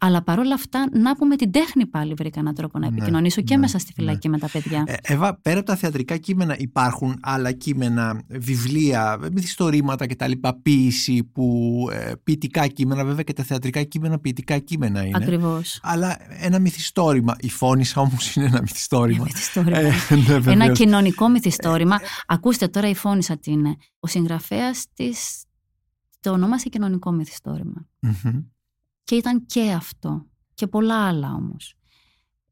[0.00, 3.54] αλλά παρόλα αυτά, να πούμε την τέχνη πάλι βρήκα έναν τρόπο να ναι, επικοινωνήσω και
[3.54, 4.34] ναι, μέσα στη φυλακή ναι.
[4.34, 4.84] με τα παιδιά.
[4.86, 10.32] Ε, Εύα, πέρα από τα θεατρικά κείμενα, υπάρχουν άλλα κείμενα, βιβλία, μυθιστορήματα κτλ.
[10.62, 15.16] Ποίηση, που, ε, ποιητικά κείμενα, βέβαια και τα θεατρικά κείμενα ποιητικά κείμενα είναι.
[15.16, 15.80] Ακριβώς.
[15.82, 17.36] Αλλά ένα μυθιστόρημα.
[17.40, 19.26] Η φώνησα όμως είναι ένα μυθιστόρημα.
[19.54, 19.62] Ε,
[20.14, 21.94] ναι, ένα κοινωνικό μυθιστόρημα.
[21.94, 23.76] Ε, Ακούστε τώρα η φώνησα τι είναι.
[24.00, 25.42] Ο συγγραφέας της
[26.20, 27.12] το ονόμασε κοινωνικό
[29.08, 31.74] και ήταν και αυτό και πολλά άλλα όμως.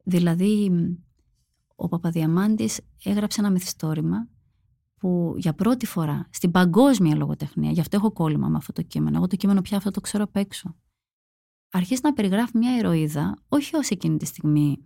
[0.05, 0.71] Δηλαδή
[1.77, 4.29] ο Παπαδιαμάντης έγραψε ένα μυθιστόρημα
[4.97, 9.17] που για πρώτη φορά στην παγκόσμια λογοτεχνία, γι' αυτό έχω κόλλημα με αυτό το κείμενο,
[9.17, 10.77] εγώ το κείμενο πια αυτό το ξέρω απ' έξω,
[11.71, 14.79] αρχίζει να περιγράφει μια ηρωίδα, όχι ως εκείνη τη στιγμή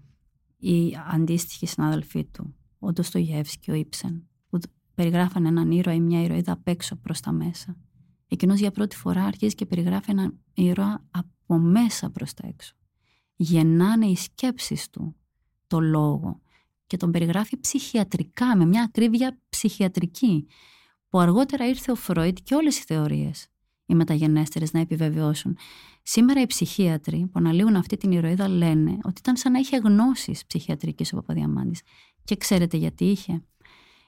[0.57, 4.59] οι αντίστοιχοι συνάδελφοί του, ο Ντοστογεύσκη, ο Ήψεν, που
[4.95, 7.77] περιγράφανε έναν ήρωα ή μια ηρωίδα απ' έξω προς τα μέσα.
[8.29, 11.05] Εκείνος για πρώτη φορά αρχίζει και περιγράφει έναν ήρωα
[11.51, 12.75] από μέσα προς τα έξω.
[13.37, 15.17] Γεννάνε οι σκέψεις του
[15.67, 16.41] το λόγο
[16.87, 20.47] και τον περιγράφει ψυχιατρικά, με μια ακρίβεια ψυχιατρική,
[21.09, 23.49] που αργότερα ήρθε ο Φρόιτ και όλες οι θεωρίες,
[23.87, 25.57] οι μεταγενέστερες, να επιβεβαιώσουν.
[26.03, 30.47] Σήμερα οι ψυχίατροι που αναλύουν αυτή την ηρωίδα λένε ότι ήταν σαν να είχε γνώσεις
[30.47, 31.81] ψυχιατρικής ο Παπαδιαμάντης.
[32.25, 33.45] Και ξέρετε γιατί είχε.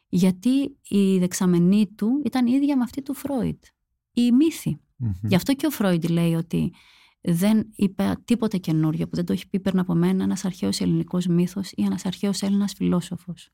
[0.08, 3.64] Γιατί η δεξαμενή του ήταν ίδια με αυτή του Φρόιτ.
[4.12, 4.80] Η μύθη.
[5.22, 6.72] Γι' αυτό και ο Φρόιντ λέει ότι
[7.22, 11.26] δεν είπε τίποτε καινούριο που δεν το έχει πει πριν από μένα ένας αρχαίος ελληνικός
[11.26, 13.50] μύθος ή ένας αρχαίος Έλληνας φιλόσοφος.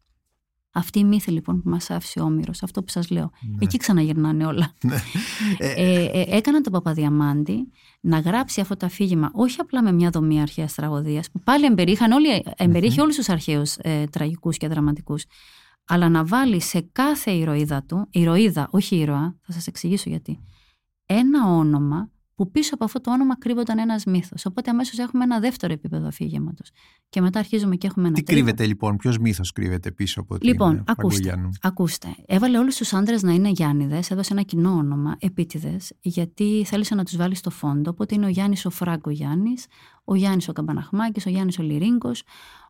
[0.72, 3.56] Αυτή η μύθη λοιπόν που μας άφησε ο Όμηρος, αυτό που σας λέω, ναι.
[3.60, 4.72] εκεί ξαναγυρνάνε όλα.
[4.82, 4.96] Ναι.
[5.58, 7.68] ε, ε, ε έκαναν τον Παπαδιαμάντη
[8.00, 12.12] να γράψει αυτό το αφήγημα, όχι απλά με μια δομή αρχαίας τραγωδίας, που πάλι εμπεριείχαν
[12.12, 15.24] όλοι, εμπεριείχε όλους τους αρχαίους ε, τραγικούς και δραματικούς,
[15.84, 20.38] αλλά να βάλει σε κάθε ηρωίδα του, ηρωίδα, όχι ήρωα, θα σας εξηγήσω γιατί,
[21.06, 24.46] ένα όνομα που πίσω από αυτό το όνομα κρύβονταν ένας μύθος.
[24.46, 26.70] Οπότε αμέσως έχουμε ένα δεύτερο επίπεδο αφήγηματος.
[27.08, 28.16] Και μετά αρχίζουμε και έχουμε ένα.
[28.16, 28.40] Τι τρίτο.
[28.40, 32.08] κρύβεται λοιπόν, ποιος μύθος κρύβεται πίσω από την Λοιπόν, ε, ακούστε, Παγκογιάννου; ακούστε.
[32.26, 37.04] Έβαλε όλους τους άντρες να είναι Γιάννηδες, έδωσε ένα κοινό όνομα, επίτηδες, γιατί θέλησε να
[37.04, 37.90] τους βάλει στο φόντο.
[37.90, 39.66] Οπότε είναι ο Γιάννης ο Φράγκο Γιάννης,
[40.04, 42.22] ο Γιάννης ο Καμπαναχμάκης, ο Γιάννης ο Λυρίγκος,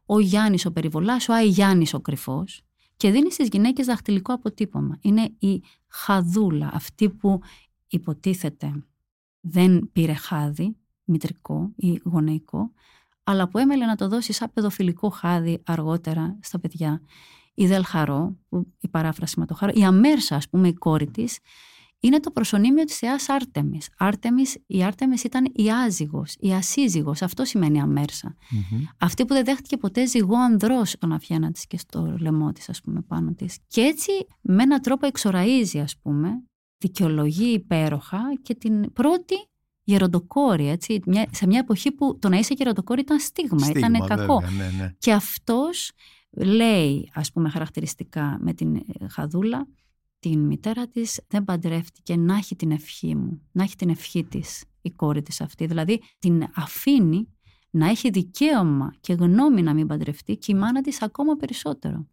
[0.07, 2.63] ο Γιάννης ο Περιβολάς, ο Άι Γιάννης ο Κρυφός.
[2.97, 4.99] Και δίνει στις γυναίκες δαχτυλικό αποτύπωμα.
[5.01, 7.41] Είναι η χαδούλα, αυτή που
[7.89, 8.73] υποτίθεται
[9.41, 12.73] δεν πήρε χάδι, μητρικό ή γονεϊκό,
[13.25, 17.03] αλλά που έμελε να το δώσει σαν παιδοφιλικό χάδι αργότερα στα παιδιά.
[17.55, 21.39] Η Δελχαρό, που η παράφραση με το χαρό, η Αμέρσα, ας πούμε, η κόρη της,
[22.01, 23.89] είναι το προσωνύμιο της θεάς Άρτεμις.
[23.99, 28.37] Άρτεμις, η Άρτεμις ήταν η άζυγος, η ασύζυγος, αυτό σημαίνει Αμέρσα.
[28.51, 28.85] Μμμ.
[28.99, 32.81] Αυτή που δεν δέχτηκε ποτέ ζυγό ανδρός στον αφιένα της και στο λαιμό της, ας
[32.81, 33.59] πούμε, πάνω της.
[33.67, 34.11] Και έτσι
[34.41, 36.43] με έναν τρόπο εξοραίζει, ας πούμε,
[36.79, 39.35] δικαιολογεί υπέροχα και την πρώτη
[39.85, 44.07] γεροντοκόρη, έτσι, μια- σε μια εποχή που το να είσαι γεροντοκόρη ήταν στίγμα, Στίγμα, ήταν
[44.07, 44.39] κακό.
[44.41, 44.95] βέβαια, ναι, ναι.
[44.99, 45.91] Και αυτός
[46.31, 49.67] λέει, ας πούμε χαρακτηριστικά με την ε, Χαδούλα,
[50.19, 54.65] την μητέρα της δεν παντρεύτηκε να έχει την ευχή μου, να έχει την ευχή της
[54.83, 55.67] η κόρη της αυτή.
[55.67, 57.29] Δηλαδή την αφήνει
[57.71, 62.07] να έχει δικαίωμα και γνώμη να μην παντρευτεί και η μάνα της ακόμα περισσότερο.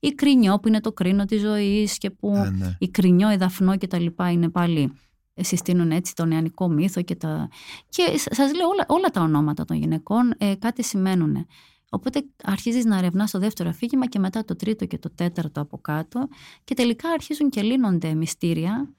[0.00, 2.76] Η κρινιό που είναι το κρίνο της ζωής και που Ναι, ναι.
[2.78, 4.92] η κρινιό, η δαφνό και τα λοιπά είναι πάλι
[5.34, 7.48] ε, συστήνουν έτσι τον νεανικό μύθο και τα...
[7.88, 11.46] Και σ- σας λέω όλα, όλα τα ονόματα των γυναικών ε, κάτι σημαίνουν.
[11.90, 15.78] Οπότε αρχίζεις να ερευνάς το δεύτερο αφήγημα και μετά το τρίτο και το τέταρτο από
[15.78, 16.28] κάτω
[16.64, 18.94] και τελικά αρχίζουν και λύνονται μυστήρια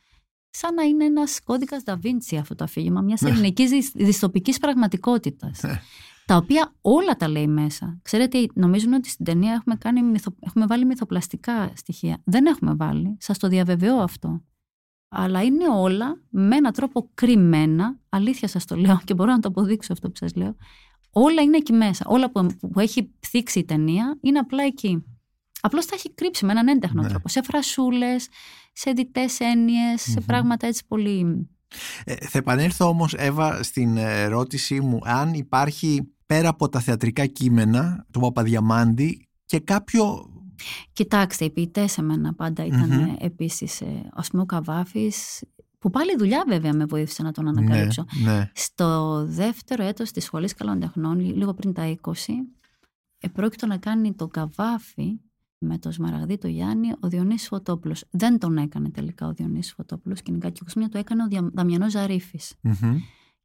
[0.50, 3.30] σαν να είναι ένας κώδικας Da Vinci αυτό το αφήγημα, μιας Ναι.
[3.30, 5.62] ελληνικής δυσ- δυστοπικής πραγματικότητας.
[6.30, 6.36] Ναι.
[6.36, 8.00] τα οποία όλα τα λέει μέσα.
[8.02, 10.36] Ξέρετε, νομίζουν ότι στην ταινία έχουμε, κάνει μυθο...
[10.40, 12.22] έχουμε βάλει μυθοπλαστικά στοιχεία.
[12.24, 13.18] Δεν έχουμε βάλει.
[13.20, 14.42] Σας το διαβεβαιώ αυτό.
[15.10, 18.00] Αλλά είναι όλα με έναν τρόπο κρυμμένα.
[18.10, 20.56] Αλήθεια σας το λέω και μπορώ να το αποδείξω αυτό που σας λέω.
[21.12, 22.06] Όλα είναι εκεί μέσα.
[22.08, 25.04] Όλα που, που έχει θίξει η ταινία είναι απλά εκεί.
[25.62, 27.08] Απλώς τα έχει κρύψει με έναν έντεχνο Ναι.
[27.10, 27.28] τρόπο.
[27.30, 28.28] Σε φρασούλες,
[28.74, 30.26] σε διτές έννοιες, σε Μμμ.
[30.26, 31.48] πράγματα έτσι πολύ...
[32.06, 38.06] Ε, θα επανέλθω όμως Εύα στην ερώτησή μου αν υπάρχει πέρα από τα θεατρικά κείμενα
[38.12, 40.32] του Παπαδιαμάντη και κάποιο
[40.94, 43.06] Κοιτάξτε, οι ποιητές σε μένα πάντα ήταν Μμμ.
[43.12, 45.44] mm επίσης, ε, ας πούμε ο Καβάφης,
[45.80, 48.06] που πάλι δουλειά βέβαια με βοήθησε να τον ανακαλύψω.
[48.24, 48.52] Ναι, ναι.
[48.56, 52.48] Στο δεύτερο έτος της Σχολής Καλών Τεχνών, λίγο πριν τα 20,
[53.20, 55.20] επρόκειτο να κάνει τον Καβάφη
[55.58, 58.04] με το Σμαραγδί το Γιάννη ο Διονύσης Φωτόπουλος.
[58.10, 61.92] Δεν τον έκανε τελικά ο Διονύσης Φωτόπουλος και η Κοσμία το έκανε ο Δια- Δαμιανός
[61.92, 62.54] Ζαρίφης.
[62.62, 62.98] Μμμ.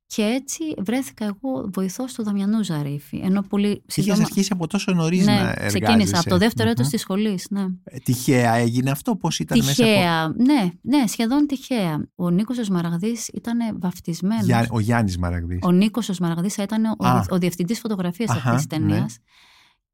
[0.06, 3.20] Και έτσι βρέθηκα εγώ βοηθός του Δαμιανού Ζαρίφη.
[3.24, 5.78] Ενώ πολύ Είχες σύντομα- αρχίσει από τόσο νωρίς να Ναι, εργάζεσαι.
[5.78, 6.90] ξεκίνησα από το δεύτερο έτος Μμμ.
[6.92, 7.66] της σχολής, ναι.
[7.84, 9.92] Ε, Τυχαία έγινε αυτό, πώς ήταν μέσα από...
[9.92, 12.08] Τυχαία, ναι, ναι, σχεδόν τυχαία.
[12.14, 14.44] Ο Νίκος ο Σμαραγδής ήταν βαφτισμένος.
[14.44, 15.58] Γιά- Ο Γιάννης Μαραγδής.
[15.62, 17.24] Ο Νίκος ο Σμαραγδής ήταν ο, Α.
[17.30, 18.86] ο διευθυντής φωτογραφίας Αχα, αυτής της ναι.
[18.88, 19.18] ταινίας.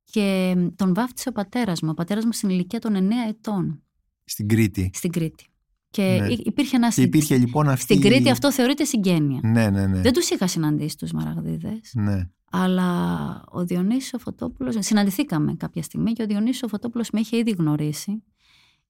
[0.05, 1.89] Και τον βάφτισε ο πατέρας μου.
[1.91, 3.83] Ο πατέρας μου στην ηλικία των 9 ετών
[4.25, 4.91] Στην Κρήτη.
[4.95, 5.47] στην Κρήτη.
[5.91, 6.33] Και Ναι.
[6.33, 7.83] υ- υπήρχε ένα Και υπήρχε λοιπόν αυτή...
[7.95, 9.41] Στην Κρήτη αυτό θεωρείται συγγένεια.
[9.43, 10.01] Ναι, ναι, ναι.
[10.01, 11.91] Δεν τους είχα συναντήσει τους Μαραγδίδες.
[11.95, 12.29] ναι.
[12.51, 17.37] Αλλά ο Διονύσης ο Φωτόπουλος, συναντηθήκαμε κάποια στιγμή και ο Διονύσης ο Φωτόπουλος με είχε
[17.37, 18.23] ήδη γνωρίσει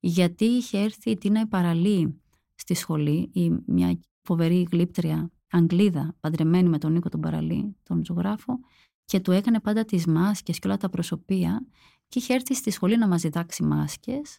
[0.01, 2.20] γιατί είχε έρθει η Τίνα η Παραλή
[2.55, 8.59] στη σχολή, η, μια φοβερή γλύπτρια Αγγλίδα παντρεμένη με τον Νίκο τον Παραλή, τον ζωγράφο
[9.05, 11.66] και του έκανε πάντα τις μάσκες και όλα τα προσωπία
[12.09, 14.38] και είχε έρθει στη σχολή να μας διδάξει μάσκες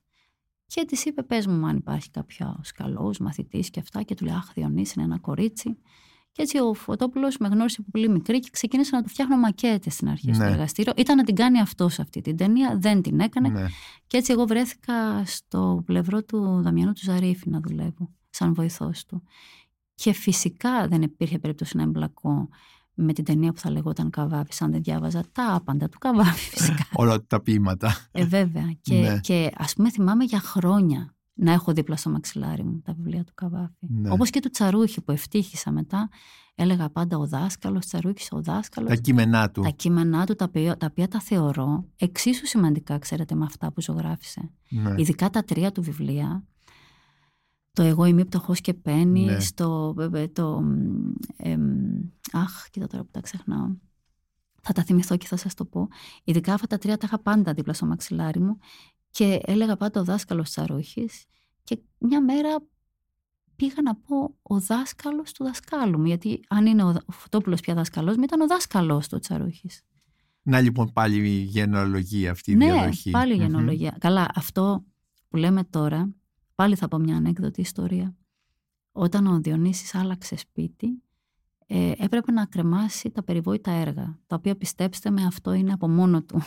[0.74, 4.34] και της είπε πες μου αν υπάρχει κάποιος καλός μαθητής και αυτά και του λέει
[4.36, 5.78] αχ Διονύση είναι ένα κορίτσι
[6.32, 9.94] και έτσι ο Φωτόπουλος με γνώρισε από πολύ μικρή και ξεκίνησε να του φτιάχνω μακέτες
[9.94, 10.50] στην αρχή στο Ναι.
[10.50, 10.94] εργαστήριο.
[10.98, 13.50] Ήταν να την κάνει αυτός σε αυτή την ταινία, δεν την έκανε.
[13.50, 13.66] ναι.
[14.08, 19.24] Και έτσι εγώ βρέθηκα στο πλευρό του Δαμιανού του Ζαρίφη να δουλεύω σαν βοηθός του.
[19.96, 22.50] Και φυσικά δεν υπήρχε περίπτωση να εμπλακώ
[23.02, 26.86] με την ταινία που θα λεγόταν Καβάφη, αν δεν διάβαζα τα άπαντα του Καβάφη φυσικά.
[26.94, 27.96] Όλα τα ποίηματα.
[28.12, 28.72] ε, βέβαια.
[28.82, 29.20] Και, Ναι.
[29.20, 33.34] και ας πούμε θυμάμαι για χρόνια να έχω δίπλα στο μαξιλάρι μου τα βιβλία του
[33.36, 33.74] Καβάφη.
[33.80, 34.10] Ναι.
[34.12, 36.10] Όπως και του Τσαρούχη που ευτύχησα μετά.
[36.56, 38.90] Έλεγα πάντα ο δάσκαλος, Τσαρούχης ο δάσκαλος.
[38.90, 39.62] τα κείμενά του.
[39.62, 43.82] Τα κείμενά του τα οποία, τα οποία τα θεωρώ εξίσου σημαντικά, ξέρετε, με αυτά που
[43.82, 44.50] ζωγράφησε.
[44.70, 44.94] Ναι.
[44.98, 46.44] Ειδικά τα τρία του βιβλία.
[47.72, 49.40] Το «Εγώ είμαι πτωχός και πένι», Ναι.
[49.40, 50.64] στο, ε, το,
[51.38, 51.62] εμ,
[52.32, 53.68] αχ, κοίτα τώρα που τα ξεχνάω.
[54.62, 55.88] Θα τα θυμηθώ και θα σας το πω.
[56.24, 58.58] Ειδικά αυτά τα τρία τα είχα πάντα δίπλα στο μαξιλάρι μου
[59.12, 61.26] και έλεγα πάντα ο δάσκαλος Τσαρούχης
[61.64, 62.56] και μια μέρα
[63.56, 67.74] πήγα να πω ο δάσκαλος του δασκάλου μου γιατί αν είναι ο, ο Φωτόπουλος πια
[67.74, 69.82] δάσκαλός μου ήταν ο δάσκαλός του Τσαρούχης.
[70.44, 73.10] Να λοιπόν πάλι η γενεολογία αυτή η ναι, διαδοχή.
[73.12, 73.42] πάλι Μμμ.
[73.42, 73.96] γενολογία.
[74.00, 74.84] Καλά, αυτό
[75.30, 76.10] που λέμε τώρα,
[76.60, 78.16] πάλι θα πω μια ανέκδοτη ιστορία.
[78.92, 81.04] Όταν ο Διονύσης άλλαξε σπίτι,
[81.66, 86.24] ε, έπρεπε να κρεμάσει τα περιβόητα έργα, τα οποία πιστέψτε με αυτό είναι από μόνο
[86.24, 86.42] του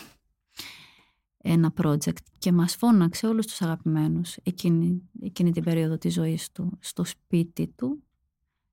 [1.53, 6.79] ένα project και μας φώναξε όλους τους αγαπημένους εκείνη, εκείνη την περίοδο της ζωής του
[6.81, 8.03] στο σπίτι του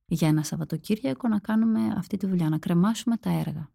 [0.06, 3.72] για ένα Σαββατοκύριακο να κάνουμε αυτή τη δουλειά, να κρεμάσουμε τα έργα.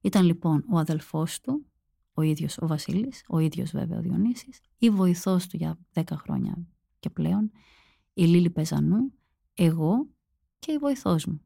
[0.00, 1.66] Ήταν λοιπόν ο αδελφός του,
[2.14, 6.64] ο ίδιος ο Βασίλης, ο ίδιος βέβαια ο Διονύσης, η βοηθός του για 10 χρόνια
[7.00, 7.50] και πλέον,
[8.12, 9.12] η Λίλη Πεζανού,
[9.54, 10.08] εγώ
[10.58, 11.40] και η βοηθός μου.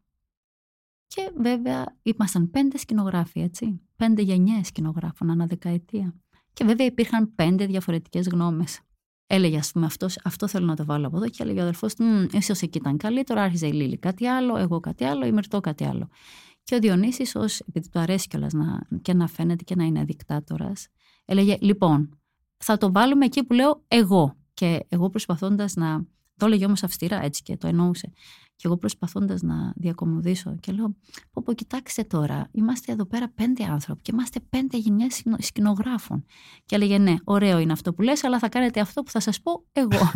[1.06, 3.80] Και βέβαια ήμασταν πέντε σκηνογράφοι, έτσι.
[3.96, 6.14] Πέντε γενιές σκηνογράφων ανά δεκαετία.
[6.52, 8.80] Και βέβαια υπήρχαν πέντε διαφορετικές γνώμες.
[9.26, 11.94] Έλεγε, ας πούμε, αυτός, αυτό θέλω να το βάλω από εδώ και έλεγε ο αδελφός
[11.94, 15.60] του, ίσως εκεί ήταν καλύτερο, άρχιζε η Λίλη κάτι άλλο, εγώ κάτι άλλο, η Μυρτό
[15.60, 16.08] κάτι άλλο.
[16.62, 20.04] Και ο Διονύσης, ως, επειδή του αρέσει κιόλας να, και να φαίνεται και να είναι
[20.04, 20.72] δικτάτορα,
[21.24, 22.18] έλεγε, λοιπόν,
[22.56, 24.36] θα το βάλουμε εκεί που λέω εγώ.
[24.54, 26.04] Και εγώ προσπαθώντας να.
[26.36, 28.10] Το έλεγε όμως αυστηρά έτσι και το εννοούσε.
[28.56, 30.96] Και εγώ προσπαθώντας να διακομωδήσω και λέω:
[31.32, 36.24] Πω, πω, κοιτάξτε τώρα, είμαστε εδώ πέρα πέντε άνθρωποι και είμαστε πέντε γενιές σκηνογράφων.
[36.66, 39.40] Και έλεγε: Ναι, ωραίο είναι αυτό που λες, αλλά θα κάνετε αυτό που θα σας
[39.40, 40.10] πω εγώ.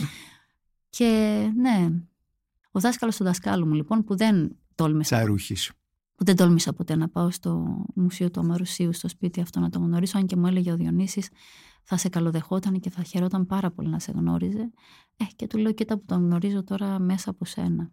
[0.96, 1.88] και ναι,
[2.70, 5.16] ο δάσκαλος του δασκάλου μου λοιπόν, που δεν τόλμησα.
[5.16, 5.72] Τσαρούχης.
[6.24, 9.82] Που δεν τόλμησα ποτέ να πάω στο Μουσείο του Αμαρουσίου, στο σπίτι αυτό να τον
[9.82, 11.28] γνωρίσω, αν και μου έλεγε ο Διονύσης
[11.82, 14.70] θα σε καλοδεχόταν και θα χαιρόταν πάρα πολύ να σε γνώριζε.
[15.16, 17.90] Ε, και του λέω κοίτα που τον γνωρίζω τώρα μέσα από σένα.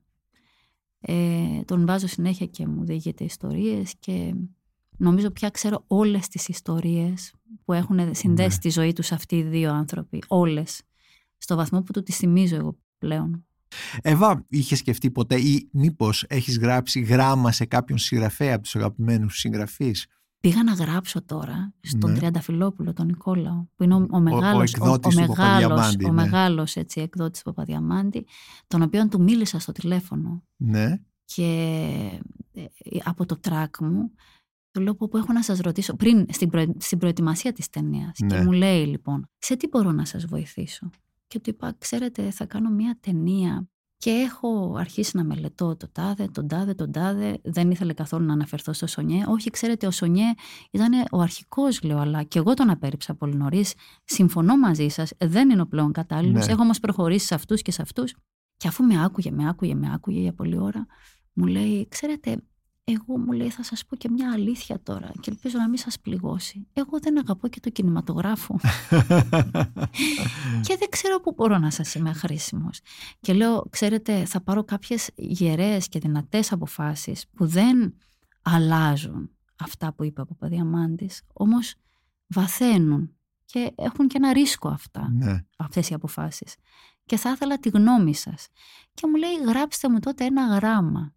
[0.99, 4.35] Ε, τον βάζω συνέχεια και μου διηγείται ιστορίες και
[4.97, 7.33] νομίζω πια ξέρω όλες τις ιστορίες
[7.65, 8.61] που έχουν συνδέσει ναι.
[8.61, 10.23] τη ζωή τους αυτοί οι δύο άνθρωποι.
[10.27, 10.81] Όλες.
[11.37, 13.45] Στο βαθμό που του τις θυμίζω εγώ πλέον.
[14.01, 19.37] Εύα, είχες σκεφτεί ποτέ ή μήπως έχεις γράψει γράμμα σε κάποιον συγγραφέα από τους αγαπημένους
[19.37, 20.07] συγγραφείς;
[20.41, 22.17] Πήγα να γράψω τώρα στον ναι.
[22.17, 26.11] Τριανταφυλόπουλο, τον Νικόλαο, που είναι ο, ο μεγάλος, ο, ο, ο, μεγάλος, ο ναι.
[26.11, 28.25] μεγάλος έτσι, εκδότης του Παπαδιαμάντη,
[28.67, 30.43] τον οποίο του μίλησα στο τηλέφωνο.
[30.55, 31.01] Ναι.
[31.25, 31.43] Και
[32.53, 32.63] ε,
[33.03, 34.11] από το τρακ μου,
[34.71, 38.11] του λέω που έχω να σας ρωτήσω, πριν στην, στην προετοιμασία της ταινίας.
[38.13, 38.43] Και ναι.
[38.43, 40.89] μου λέει λοιπόν, σε τι μπορώ να σας βοηθήσω;
[41.31, 46.27] Και του είπα, ξέρετε, θα κάνω μια ταινία και έχω αρχίσει να μελετώ το τάδε,
[46.27, 47.39] τον τάδε, τον τάδε.
[47.43, 49.23] Δεν ήθελε καθόλου να αναφερθώ στο Σονιέ.
[49.27, 50.33] Όχι, ξέρετε, ο Σονιέ
[50.71, 53.73] ήταν ο αρχικός, λέω, αλλά και εγώ τον απέρριψα πολύ νωρίς.
[54.03, 56.45] Συμφωνώ μαζί σας, δεν είναι ο πλέον κατάλληλος.
[56.45, 56.51] Ναι.
[56.51, 58.15] Έχω όμως προχωρήσει σε αυτούς και σε αυτούς.
[58.57, 60.85] Και αφού με άκουγε, με άκουγε, με άκουγε για πολλή ώρα,
[61.33, 62.43] μου λέει, ξέρετε,
[62.83, 65.99] εγώ μου λέει θα σας πω και μια αλήθεια τώρα και ελπίζω να μην σας
[65.99, 66.67] πληγώσει.
[66.73, 68.59] Εγώ δεν αγαπώ και το κινηματογράφο.
[70.65, 72.79] και δεν ξέρω πού μπορώ να σας είμαι χρήσιμος.
[73.19, 77.97] Και λέω, ξέρετε, θα πάρω κάποιες γερές και δυνατές αποφάσεις που δεν
[78.41, 81.75] αλλάζουν αυτά που είπε από Παδιαμάντης, όμως
[82.27, 83.15] βαθαίνουν
[83.45, 85.45] και έχουν και ένα ρίσκο αυτά, ναι.
[85.57, 86.55] αυτές οι αποφάσεις.
[87.05, 88.47] Και θα ήθελα τη γνώμη σας.
[88.93, 91.13] Και μου λέει, γράψτε μου τότε ένα γράμμα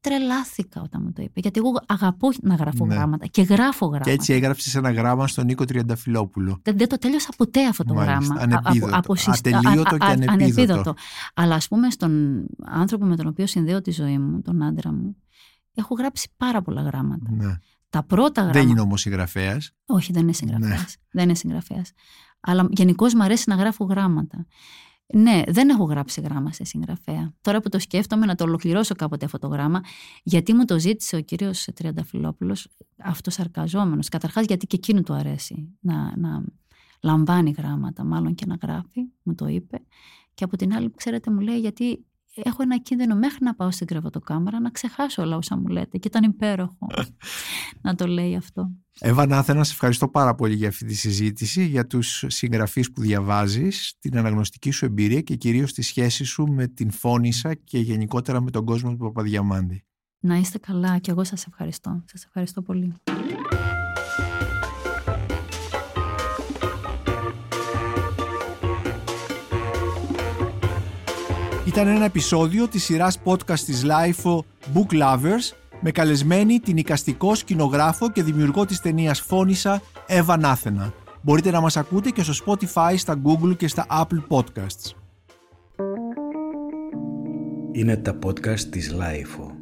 [0.00, 1.40] τρελάθηκα όταν μου το είπε.
[1.40, 2.94] Γιατί εγώ αγαπώ να γράφω ναι.
[2.94, 4.10] γράμματα και γράφω γράμματα.
[4.10, 6.60] Και έτσι έγραψες ένα γράμμα στον Νίκο Τριανταφυλόπουλο.
[6.62, 8.56] Δεν, δεν το τέλειωσα ποτέ αυτό το Μάλιστα, γράμμα.
[8.56, 8.96] Ανεπίδοτο.
[8.96, 10.32] Από, Ατελείωτο και ανεπίδοτο.
[10.32, 10.94] ανεπίδοτο.
[11.34, 15.16] Αλλά ας πούμε στον άνθρωπο με τον οποίο συνδέω τη ζωή μου, τον άντρα μου,
[15.74, 17.30] έχω γράψει πάρα πολλά γράμματα.
[17.30, 17.54] Ναι.
[17.90, 18.60] Τα πρώτα γράμματα.
[18.60, 19.72] Δεν είναι όμως συγγραφέας.
[19.86, 20.70] Όχι, δεν είναι συγγραφέας.
[20.70, 20.84] Ναι.
[21.10, 21.92] Δεν είναι συγγραφέας.
[22.40, 24.46] Αλλά γενικώς μου αρέσει να γράφω γράμματα.
[25.14, 27.32] Ναι, δεν έχω γράψει γράμμα σε συγγραφέα.
[27.40, 29.80] Τώρα που το σκέφτομαι να το ολοκληρώσω κάποτε αυτό το γράμμα,
[30.22, 32.56] γιατί μου το ζήτησε ο κύριος Τριανταφυλόπουλο,
[32.96, 34.08] αυτοσαρκαζόμενος.
[34.08, 36.44] Καταρχάς, γιατί και εκείνου του αρέσει να, να
[37.02, 39.80] λαμβάνει γράμματα, μάλλον και να γράφει, μου το είπε.
[40.34, 42.06] Και από την άλλη, ξέρετε, μου λέει, γιατί
[42.44, 45.98] έχω ένα κίνδυνο μέχρι να πάω στην κρεβατοκάμαρα να ξεχάσω όλα όσα μου λέτε.
[45.98, 46.86] Και ήταν υπέροχο
[47.82, 48.70] να το λέει αυτό.
[49.00, 53.94] Εύα Νάθενα, σε ευχαριστώ πάρα πολύ για αυτή τη συζήτηση, για τους συγγραφείς που διαβάζεις,
[53.98, 58.50] την αναγνωστική σου εμπειρία και κυρίως τη σχέση σου με την Φώνησα και γενικότερα με
[58.50, 59.82] τον κόσμο του Παπαδιαμάντη.
[60.20, 62.04] Να είστε καλά και εγώ σας ευχαριστώ.
[62.06, 62.94] Σας ευχαριστώ πολύ.
[71.68, 74.38] Ήταν ένα επεισόδιο της σειράς podcast της LIFO
[74.74, 80.92] Book Lovers με καλεσμένη την οικαστικό σκηνογράφο και δημιουργό της ταινίας Φώνησα Εύα Νάθενα.
[81.22, 84.92] Μπορείτε να μας ακούτε και στο Spotify, στα Google και στα Apple Podcasts.
[87.72, 89.57] Είναι τα podcast της LIFO.